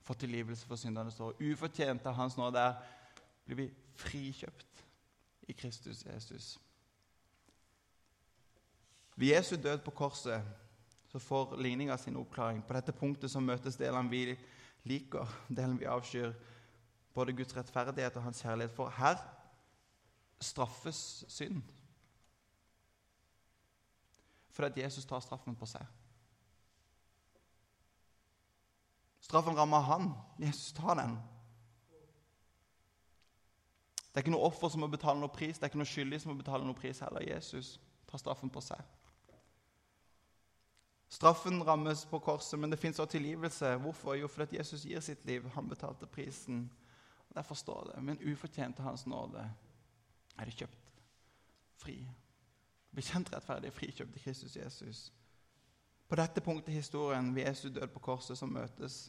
Fått 0.05 0.21
tilgivelse 0.21 0.67
for 0.67 0.77
syndene. 0.77 1.11
står 1.11 1.41
ufortjent 1.41 2.07
av 2.07 2.15
Hans 2.15 2.37
nåde. 2.37 2.59
Der 2.59 2.75
blir 3.45 3.57
vi 3.57 3.75
frikjøpt 3.97 4.85
i 5.49 5.53
Kristus 5.53 6.05
Jesus. 6.05 6.59
Ved 9.17 9.29
Jesu 9.29 9.57
død 9.57 9.79
på 9.79 9.91
korset 9.91 10.43
så 11.09 11.19
får 11.19 11.57
ligninga 11.57 11.97
sin 11.97 12.17
oppklaring. 12.17 12.63
På 12.63 12.73
dette 12.73 12.93
punktet 12.93 13.31
så 13.31 13.41
møtes 13.41 13.77
delene 13.77 14.11
vi 14.11 14.37
liker, 14.85 15.27
delen 15.49 15.81
vi 15.81 15.85
avskyr. 15.85 16.33
Både 17.15 17.33
Guds 17.33 17.57
rettferdighet 17.57 18.17
og 18.17 18.23
hans 18.23 18.43
kjærlighet. 18.43 18.73
For 18.73 18.89
her 18.89 19.17
straffes 20.41 21.25
synd 21.29 21.63
fordi 24.53 24.83
Jesus 24.83 25.07
tar 25.09 25.21
straffen 25.25 25.57
på 25.57 25.67
seg. 25.67 25.85
Straffen 29.23 29.57
rammer 29.57 29.81
han. 29.87 30.11
Jesus 30.39 30.73
tar 30.77 30.99
den. 30.99 31.17
Det 34.13 34.21
er 34.21 34.27
ikke 34.27 34.35
noe 34.35 34.45
offer 34.45 34.69
som 34.69 34.83
må 34.85 34.91
betale 34.93 35.23
noe 35.23 35.33
pris, 35.33 35.57
det 35.57 35.65
er 35.65 35.71
ikke 35.71 35.81
noe 35.81 35.89
skyldig 35.89 36.19
som 36.21 36.35
må 36.35 36.43
betale 36.43 36.67
noe 36.69 36.77
pris 36.77 37.01
heller. 37.01 37.25
Jesus 37.25 37.79
tar 38.11 38.21
straffen 38.21 38.53
på 38.53 38.61
seg. 38.61 38.83
Straffen 41.13 41.63
rammes 41.65 42.05
på 42.09 42.21
korset, 42.25 42.59
men 42.61 42.73
det 42.73 42.81
fins 42.81 43.01
også 43.01 43.15
tilgivelse. 43.17 43.75
Hvorfor? 43.81 44.15
Jo, 44.17 44.29
fordi 44.29 44.57
Jesus 44.59 44.85
gir 44.85 45.01
sitt 45.01 45.25
liv. 45.29 45.49
Han 45.55 45.69
betalte 45.69 46.07
prisen. 46.07 46.67
Derfor 47.35 47.55
står 47.55 47.93
det 47.93 48.05
men 48.05 48.21
ufortjent 48.33 48.77
til 48.77 48.85
Hans 48.85 49.07
nåde 49.07 49.45
er 50.39 50.49
det 50.49 50.57
kjøpt 50.57 50.93
fri 51.81 51.97
bekjent 52.95 53.33
rettferdig, 53.33 53.73
frikjøpt 53.73 54.13
til 54.13 54.23
Kristus 54.23 54.57
Jesus. 54.57 55.03
På 56.09 56.17
dette 56.21 56.41
punktet 56.45 56.73
i 56.73 56.81
historien, 56.81 57.35
ved 57.35 57.47
Jesu 57.47 57.69
død 57.69 57.89
på 57.95 58.03
korset, 58.05 58.39
som 58.39 58.53
møtes 58.53 59.07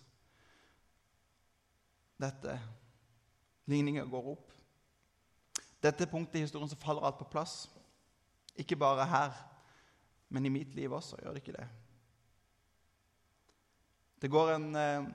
dette. 2.21 2.59
Ligninga 3.65 4.05
går 4.07 4.29
opp. 4.35 4.53
Dette 5.83 6.07
punktet 6.07 6.39
i 6.39 6.45
historien 6.45 6.69
så 6.71 6.79
faller 6.79 7.03
alt 7.03 7.19
på 7.19 7.27
plass. 7.31 7.65
Ikke 8.55 8.77
bare 8.79 9.07
her, 9.09 9.33
men 10.29 10.45
i 10.45 10.53
mitt 10.53 10.75
liv 10.75 10.91
også 10.93 11.19
gjør 11.19 11.35
det 11.35 11.43
ikke 11.43 11.57
det. 11.57 11.67
Det 14.21 14.31
går 14.31 14.53
en, 14.53 14.75
eh, 14.75 15.09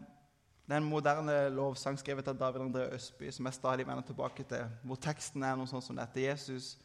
det 0.66 0.74
er 0.74 0.82
en 0.82 0.90
moderne 0.90 1.48
lovsang 1.48 1.96
skrevet 1.98 2.28
av 2.28 2.36
David 2.36 2.60
André 2.60 2.90
Østby 2.92 3.30
som 3.32 3.46
jeg 3.46 3.54
stadig 3.54 3.86
vender 3.86 4.04
tilbake 4.04 4.44
til, 4.44 4.68
hvor 4.84 5.00
teksten 5.00 5.42
er 5.42 5.56
noe 5.56 5.66
sånt 5.66 5.84
som 5.84 5.96
dette. 5.96 6.20
Jesus 6.20 6.76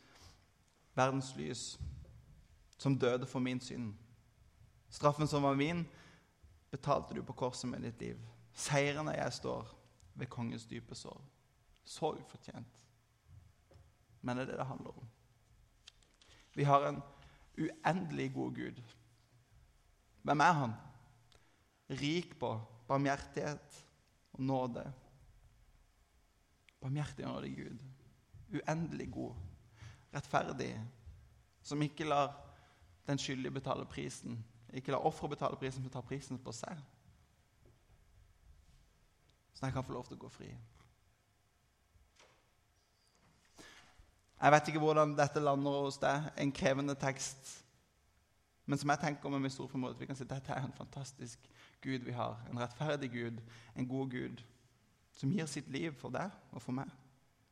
verdens 0.95 1.36
lys, 1.36 1.79
som 2.77 2.99
døde 2.99 3.25
for 3.25 3.39
min 3.39 3.62
synd. 3.62 3.93
Straffen 4.89 5.27
som 5.27 5.43
var 5.43 5.56
min, 5.56 5.86
betalte 6.71 7.13
du 7.13 7.23
på 7.23 7.34
korset 7.34 7.69
med 7.69 7.82
ditt 7.86 8.01
liv. 8.01 8.19
Seirende 8.53 9.15
jeg 9.17 9.34
står 9.34 9.69
ved 10.13 10.29
kongens 10.29 10.65
dype 10.65 10.95
sår. 10.95 11.21
Så 11.84 12.13
ufortjent. 12.13 12.84
Men 14.21 14.38
det 14.38 14.43
er 14.43 14.51
det 14.51 14.60
det 14.60 14.67
handler 14.67 14.97
om. 14.97 15.08
Vi 16.53 16.63
har 16.63 16.86
en 16.88 17.01
uendelig 17.58 18.34
god 18.34 18.56
Gud. 18.56 18.82
Hvem 20.21 20.39
er 20.39 20.51
han? 20.51 20.73
Rik 21.89 22.39
på 22.39 22.53
barmhjertighet 22.88 23.86
og 24.34 24.41
nåde. 24.41 24.93
Barmhjertig 26.82 27.25
og 27.25 27.34
nådig 27.34 27.56
Gud. 27.56 27.84
Uendelig 28.53 29.12
god. 29.12 29.36
Rettferdig. 30.13 30.73
Som 31.63 31.82
ikke 31.82 32.08
lar 32.08 32.34
den 33.08 33.19
skyldige 33.19 33.52
betale 33.52 33.86
prisen. 33.86 34.38
Ikke 34.73 34.91
lar 34.91 35.06
offeret 35.06 35.30
betale 35.36 35.58
prisen, 35.58 35.84
men 35.84 35.91
tar 35.91 36.06
prisen 36.06 36.39
på 36.39 36.52
seg. 36.52 36.78
Så 39.54 39.65
jeg 39.65 39.73
kan 39.73 39.86
få 39.86 39.93
lov 39.93 40.08
til 40.08 40.17
å 40.17 40.23
gå 40.26 40.30
fri. 40.34 40.49
Jeg 44.43 44.52
vet 44.52 44.69
ikke 44.69 44.82
hvordan 44.84 45.13
dette 45.15 45.39
lander 45.39 45.84
hos 45.86 45.99
deg. 46.02 46.32
En 46.41 46.52
krevende 46.52 46.95
tekst. 46.99 47.60
Men 48.65 48.80
som 48.80 48.89
jeg 48.91 48.99
tenker 48.99 49.30
med 49.30 49.52
stor 49.52 49.67
formål, 49.67 49.95
vi 49.99 50.08
kan 50.08 50.15
si 50.15 50.23
at 50.23 50.34
dette 50.34 50.52
er 50.56 50.63
en 50.63 50.76
fantastisk 50.76 51.47
Gud 51.84 52.04
vi 52.08 52.15
har. 52.15 52.39
En 52.49 52.60
rettferdig 52.60 53.12
Gud, 53.12 53.39
en 53.76 53.88
god 53.88 54.12
Gud, 54.12 54.43
som 55.13 55.32
gir 55.32 55.45
sitt 55.45 55.69
liv 55.71 55.91
for 55.99 56.13
deg 56.15 56.32
og 56.52 56.63
for 56.63 56.76
meg, 56.76 56.89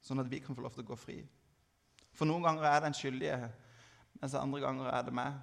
sånn 0.01 0.23
at 0.23 0.29
vi 0.31 0.39
kan 0.39 0.55
få 0.55 0.63
lov 0.63 0.75
til 0.75 0.85
å 0.85 0.91
gå 0.91 0.97
fri. 0.99 1.17
For 2.17 2.27
noen 2.29 2.43
ganger 2.45 2.67
er 2.67 2.79
det 2.81 2.91
en 2.91 2.97
skyldige, 2.97 3.51
mens 4.19 4.35
andre 4.37 4.61
ganger 4.63 4.91
er 4.91 5.07
det 5.07 5.15
meg 5.15 5.39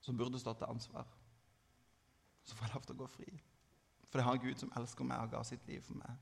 som 0.00 0.16
burde 0.16 0.40
stått 0.40 0.58
til 0.62 0.70
ansvar. 0.70 1.06
Så 2.44 2.56
får 2.56 2.66
jeg 2.66 2.74
lov 2.74 2.86
til 2.86 2.96
å 2.96 3.00
gå 3.02 3.08
fri. 3.10 3.30
For 4.08 4.18
det 4.18 4.26
har 4.26 4.36
en 4.36 4.42
Gud 4.42 4.58
som 4.58 4.72
elsker 4.76 5.06
meg 5.06 5.22
og 5.22 5.34
ga 5.34 5.42
sitt 5.46 5.66
liv 5.68 5.82
for 5.86 6.00
meg. 6.00 6.16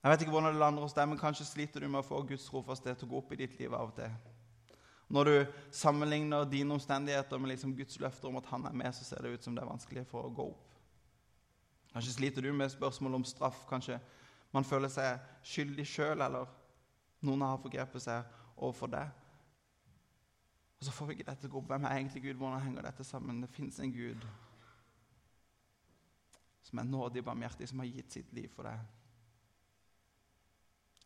Jeg 0.00 0.12
vet 0.12 0.22
ikke 0.24 0.32
hvordan 0.32 0.54
det 0.54 0.60
lander 0.62 0.84
hos 0.84 0.94
deg, 0.96 1.08
men 1.10 1.18
Kanskje 1.20 1.48
sliter 1.48 1.82
du 1.82 1.88
med 1.88 2.00
å 2.00 2.06
få 2.06 2.22
Guds 2.28 2.46
trofasthet 2.48 3.00
til 3.00 3.08
å 3.08 3.10
gå 3.10 3.18
opp 3.20 3.32
i 3.34 3.40
ditt 3.42 3.58
liv 3.58 3.74
av 3.76 3.90
og 3.90 3.96
til. 3.98 4.12
Når 5.10 5.26
du 5.26 5.34
sammenligner 5.74 6.46
dine 6.46 6.76
omstendigheter 6.76 7.40
med 7.42 7.50
liksom 7.50 7.74
Guds 7.76 7.98
løfter 8.00 8.30
om 8.30 8.38
at 8.38 8.46
han 8.52 8.64
er 8.68 8.76
med, 8.78 8.94
så 8.94 9.04
ser 9.04 9.24
det 9.24 9.34
ut 9.34 9.44
som 9.44 9.56
det 9.56 9.64
er 9.64 9.72
vanskelig 9.72 10.06
for 10.08 10.28
å 10.28 10.32
gå 10.32 10.46
opp. 10.52 10.76
Kanskje 11.90 12.14
sliter 12.14 12.46
du 12.46 12.52
med 12.54 12.70
spørsmål 12.70 13.18
om 13.18 13.26
straff. 13.26 13.64
Kanskje 13.68 13.98
man 14.52 14.66
føler 14.66 14.90
seg 14.90 15.20
skyldig 15.46 15.86
sjøl, 15.86 16.20
eller 16.20 16.50
noen 17.26 17.44
har 17.46 17.60
forgrepet 17.62 18.02
seg 18.02 18.38
overfor 18.56 18.90
det. 18.92 19.06
Og 20.80 20.86
så 20.86 20.94
får 20.96 21.06
vi 21.06 21.18
ikke 21.18 21.28
dette 21.28 21.44
til 21.44 21.50
å 21.50 21.54
gå 21.54 21.60
opp. 21.60 21.68
Hvem 21.70 21.84
er 21.84 21.98
egentlig 21.98 22.22
Gud? 22.24 22.38
Hvordan 22.40 22.64
henger 22.64 22.86
dette 22.88 23.04
sammen? 23.04 23.42
Det 23.44 23.52
fins 23.52 23.78
en 23.80 23.92
Gud 23.92 24.24
som 26.70 26.78
er 26.78 26.86
nådig 26.86 27.24
barmhjertig, 27.26 27.68
som 27.68 27.82
har 27.82 27.88
gitt 27.90 28.12
sitt 28.14 28.32
liv 28.32 28.48
for 28.54 28.68
deg. 28.68 28.82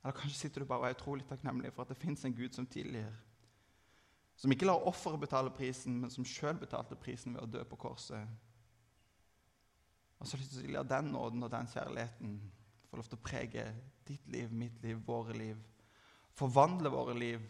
Eller 0.03 0.17
kanskje 0.19 0.37
sitter 0.39 0.61
du 0.61 0.69
bare 0.69 0.83
og 0.83 0.91
er 0.91 0.97
utrolig 0.99 1.25
takknemlig 1.29 1.71
for 1.73 1.85
at 1.85 1.95
det 1.95 2.01
fins 2.01 2.25
en 2.25 2.35
Gud 2.37 2.53
som 2.53 2.67
tilgir. 2.69 3.15
Som 4.37 4.53
ikke 4.53 4.67
lar 4.67 4.85
offeret 4.85 5.23
betale 5.23 5.53
prisen, 5.55 5.97
men 6.03 6.13
som 6.13 6.27
sjøl 6.27 6.59
betalte 6.61 6.99
prisen 7.01 7.37
ved 7.37 7.47
å 7.47 7.49
dø 7.49 7.63
på 7.71 7.79
korset. 7.81 8.29
Og 10.19 10.27
så 10.27 10.37
har 10.37 10.43
jeg 10.43 10.51
lyst 10.51 10.59
til 10.59 10.75
å 10.75 10.77
la 10.77 10.85
den 10.91 11.11
nåden 11.15 11.47
og 11.47 11.51
den 11.53 11.71
kjærligheten 11.73 12.37
få 12.95 13.01
lov 13.03 13.11
til 13.11 13.19
å 13.19 13.27
prege 13.27 13.63
ditt 14.07 14.27
liv, 14.31 14.53
mitt 14.53 14.83
liv, 14.83 14.99
våre 15.07 15.35
liv. 15.35 15.59
Forvandle 16.39 16.91
våre 16.93 17.15
liv. 17.19 17.43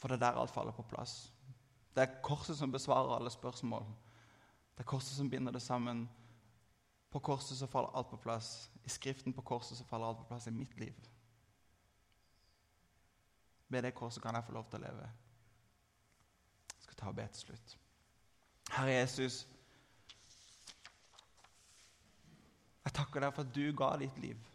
For 0.00 0.10
det 0.10 0.18
er 0.18 0.24
der 0.24 0.40
alt 0.40 0.50
faller 0.50 0.74
på 0.74 0.86
plass. 0.90 1.30
Det 1.94 2.02
er 2.02 2.22
korset 2.24 2.58
som 2.58 2.72
besvarer 2.72 3.14
alle 3.14 3.30
spørsmål. 3.30 3.86
Det 4.74 4.82
er 4.82 4.88
korset 4.90 5.14
som 5.16 5.30
binder 5.30 5.54
det 5.54 5.62
sammen. 5.62 6.08
På 7.10 7.18
korset 7.18 7.58
så 7.58 7.68
faller 7.70 7.94
alt 7.94 8.10
på 8.10 8.18
plass. 8.22 8.70
I 8.84 8.90
Skriften 8.90 9.32
på 9.32 9.42
korset 9.46 9.78
så 9.78 9.86
faller 9.86 10.10
alt 10.10 10.18
på 10.18 10.28
plass 10.32 10.46
i 10.46 10.54
mitt 10.54 10.74
liv. 10.80 10.94
Ved 13.68 13.82
det 13.82 13.94
korset 13.94 14.22
kan 14.22 14.34
jeg 14.34 14.46
få 14.46 14.56
lov 14.56 14.66
til 14.70 14.80
å 14.80 14.86
leve. 14.88 15.06
Jeg 16.74 16.82
skal 16.88 16.98
ta 16.98 17.12
og 17.12 17.18
be 17.18 17.28
til 17.30 17.46
slutt. 17.46 17.76
Herre 18.70 18.98
Jesus, 18.98 19.44
jeg 22.84 22.96
takker 22.96 23.24
deg 23.24 23.34
for 23.36 23.44
at 23.44 23.54
du 23.54 23.64
ga 23.76 23.90
ditt 24.00 24.16
liv. 24.22 24.46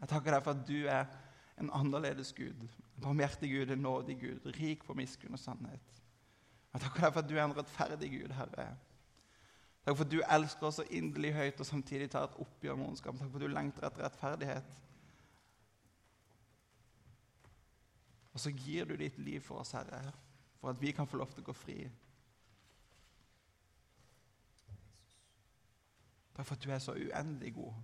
Jeg 0.00 0.10
takker 0.10 0.34
deg 0.34 0.42
for 0.44 0.56
at 0.56 0.64
du 0.68 0.78
er 0.90 1.06
en 1.62 1.70
annerledes 1.70 2.32
Gud, 2.34 2.64
en 2.66 3.04
barmhjertig 3.04 3.50
Gud, 3.52 3.70
en 3.70 3.84
nådig 3.84 4.16
Gud, 4.20 4.48
rik 4.58 4.82
på 4.86 4.96
miskunn 4.98 5.36
og 5.36 5.40
sannhet. 5.40 6.00
Jeg 6.74 6.82
takker 6.82 7.06
deg 7.06 7.14
for 7.14 7.22
at 7.22 7.30
du 7.30 7.36
er 7.36 7.44
en 7.44 7.54
rettferdig 7.56 8.10
Gud, 8.16 8.34
Herre. 8.34 8.72
Takk 9.84 9.98
for 9.98 10.06
at 10.06 10.10
du 10.10 10.22
elsker 10.22 10.66
oss 10.66 10.80
så 10.80 10.86
inderlig 10.96 11.34
høyt 11.36 11.60
og 11.60 11.68
samtidig 11.68 12.08
tar 12.10 12.26
et 12.26 12.38
oppgjør 12.40 12.78
med 12.80 12.88
ondskap. 12.88 13.18
Takk 13.20 13.28
for 13.28 13.38
at 13.38 13.44
du 13.44 13.52
lengter 13.52 13.86
etter 13.86 14.06
rettferdighet. 14.06 14.80
Og 18.34 18.42
så 18.42 18.50
gir 18.50 18.88
du 18.88 18.96
ditt 18.98 19.18
liv 19.22 19.44
for 19.44 19.60
oss, 19.62 19.74
Herre, 19.76 20.00
for 20.58 20.72
at 20.72 20.80
vi 20.80 20.90
kan 20.96 21.06
få 21.06 21.20
lov 21.20 21.30
til 21.30 21.44
å 21.44 21.50
gå 21.52 21.54
fri. 21.54 21.76
Takk 26.34 26.46
for 26.46 26.56
at 26.56 26.64
du 26.64 26.70
er 26.74 26.82
så 26.82 26.94
uendelig 26.98 27.54
god. 27.54 27.74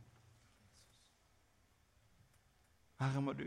Herre, 3.00 3.22
må 3.22 3.32
du 3.32 3.46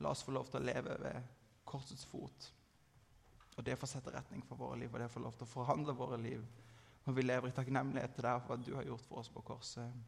la 0.00 0.10
oss 0.10 0.24
få 0.24 0.32
lov 0.34 0.48
til 0.50 0.60
å 0.60 0.66
leve 0.66 0.96
ved 1.02 1.28
korsets 1.68 2.06
fot. 2.08 2.48
Og 3.56 3.66
det 3.66 3.76
får 3.78 3.92
sette 3.92 4.14
retning 4.14 4.42
for 4.46 4.58
våre 4.58 4.78
liv, 4.80 4.92
og 4.92 5.02
det 5.02 5.10
får 5.12 5.24
lov 5.26 5.36
til 5.36 5.46
å 5.46 5.52
forhandle 5.52 5.96
våre 5.96 6.18
liv 6.20 6.46
når 7.04 7.16
vi 7.16 7.24
lever 7.24 7.48
i 7.48 7.54
takknemlighet 7.56 8.16
til 8.16 8.26
deg 8.26 8.42
for 8.44 8.56
at 8.56 8.64
du 8.64 8.74
har 8.76 8.86
gjort 8.88 9.04
for 9.08 9.20
oss 9.22 9.30
på 9.32 9.42
korset. 9.44 10.00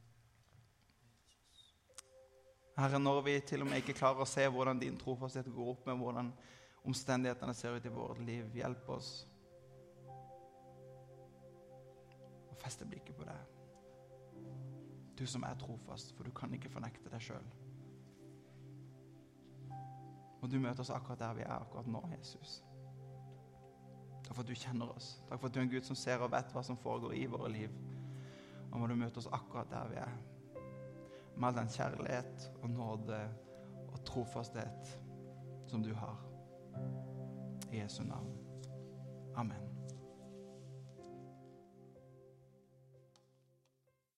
Herre, 2.76 2.98
når 2.98 3.20
vi 3.26 3.36
til 3.44 3.64
og 3.64 3.68
med 3.68 3.82
ikke 3.82 3.96
klarer 3.96 4.24
å 4.24 4.28
se 4.28 4.44
hvordan 4.48 4.80
din 4.80 4.96
trofasthet 5.00 5.48
går 5.52 5.72
opp 5.74 5.86
med 5.88 6.00
hvordan 6.00 6.32
omstendighetene 6.88 7.54
ser 7.54 7.76
ut 7.76 7.86
i 7.86 7.92
vårt 7.92 8.20
liv, 8.24 8.48
hjelp 8.56 8.88
oss 8.96 9.10
å 12.48 12.60
feste 12.64 12.88
blikket 12.88 13.16
på 13.18 13.28
deg. 13.28 13.51
Du 15.18 15.27
som 15.27 15.42
er 15.42 15.59
trofast, 15.61 16.14
for 16.16 16.25
du 16.25 16.33
kan 16.35 16.55
ikke 16.55 16.72
fornekte 16.72 17.11
deg 17.12 17.22
sjøl. 17.22 17.48
Og 20.42 20.51
du 20.51 20.59
møter 20.59 20.83
oss 20.83 20.90
akkurat 20.90 21.20
der 21.20 21.35
vi 21.38 21.44
er 21.46 21.55
akkurat 21.55 21.87
nå, 21.87 22.03
Jesus. 22.16 22.62
Takk 24.25 24.35
for 24.35 24.42
at 24.42 24.48
du 24.48 24.59
kjenner 24.59 24.90
oss. 24.90 25.14
Takk 25.29 25.40
for 25.40 25.48
at 25.48 25.55
du 25.55 25.61
er 25.61 25.66
en 25.66 25.72
Gud 25.75 25.87
som 25.87 25.98
ser 25.98 26.22
og 26.25 26.33
vet 26.33 26.55
hva 26.55 26.64
som 26.66 26.79
foregår 26.81 27.14
i 27.14 27.27
våre 27.31 27.51
liv. 27.53 27.75
Og 28.72 28.81
må 28.81 28.88
du 28.88 28.96
møte 28.98 29.22
oss 29.22 29.31
akkurat 29.31 29.70
der 29.70 29.90
vi 29.92 30.01
er 30.03 30.20
med 31.37 31.48
all 31.48 31.57
den 31.57 31.68
kjærlighet 31.68 32.51
og 32.62 32.70
nåde 32.70 33.20
og 33.88 34.05
trofasthet 34.05 35.01
som 35.66 35.83
du 35.83 35.94
har. 35.94 36.16
I 37.72 37.81
Jesu 37.81 38.03
navn. 38.03 38.33
Amen. 39.37 39.71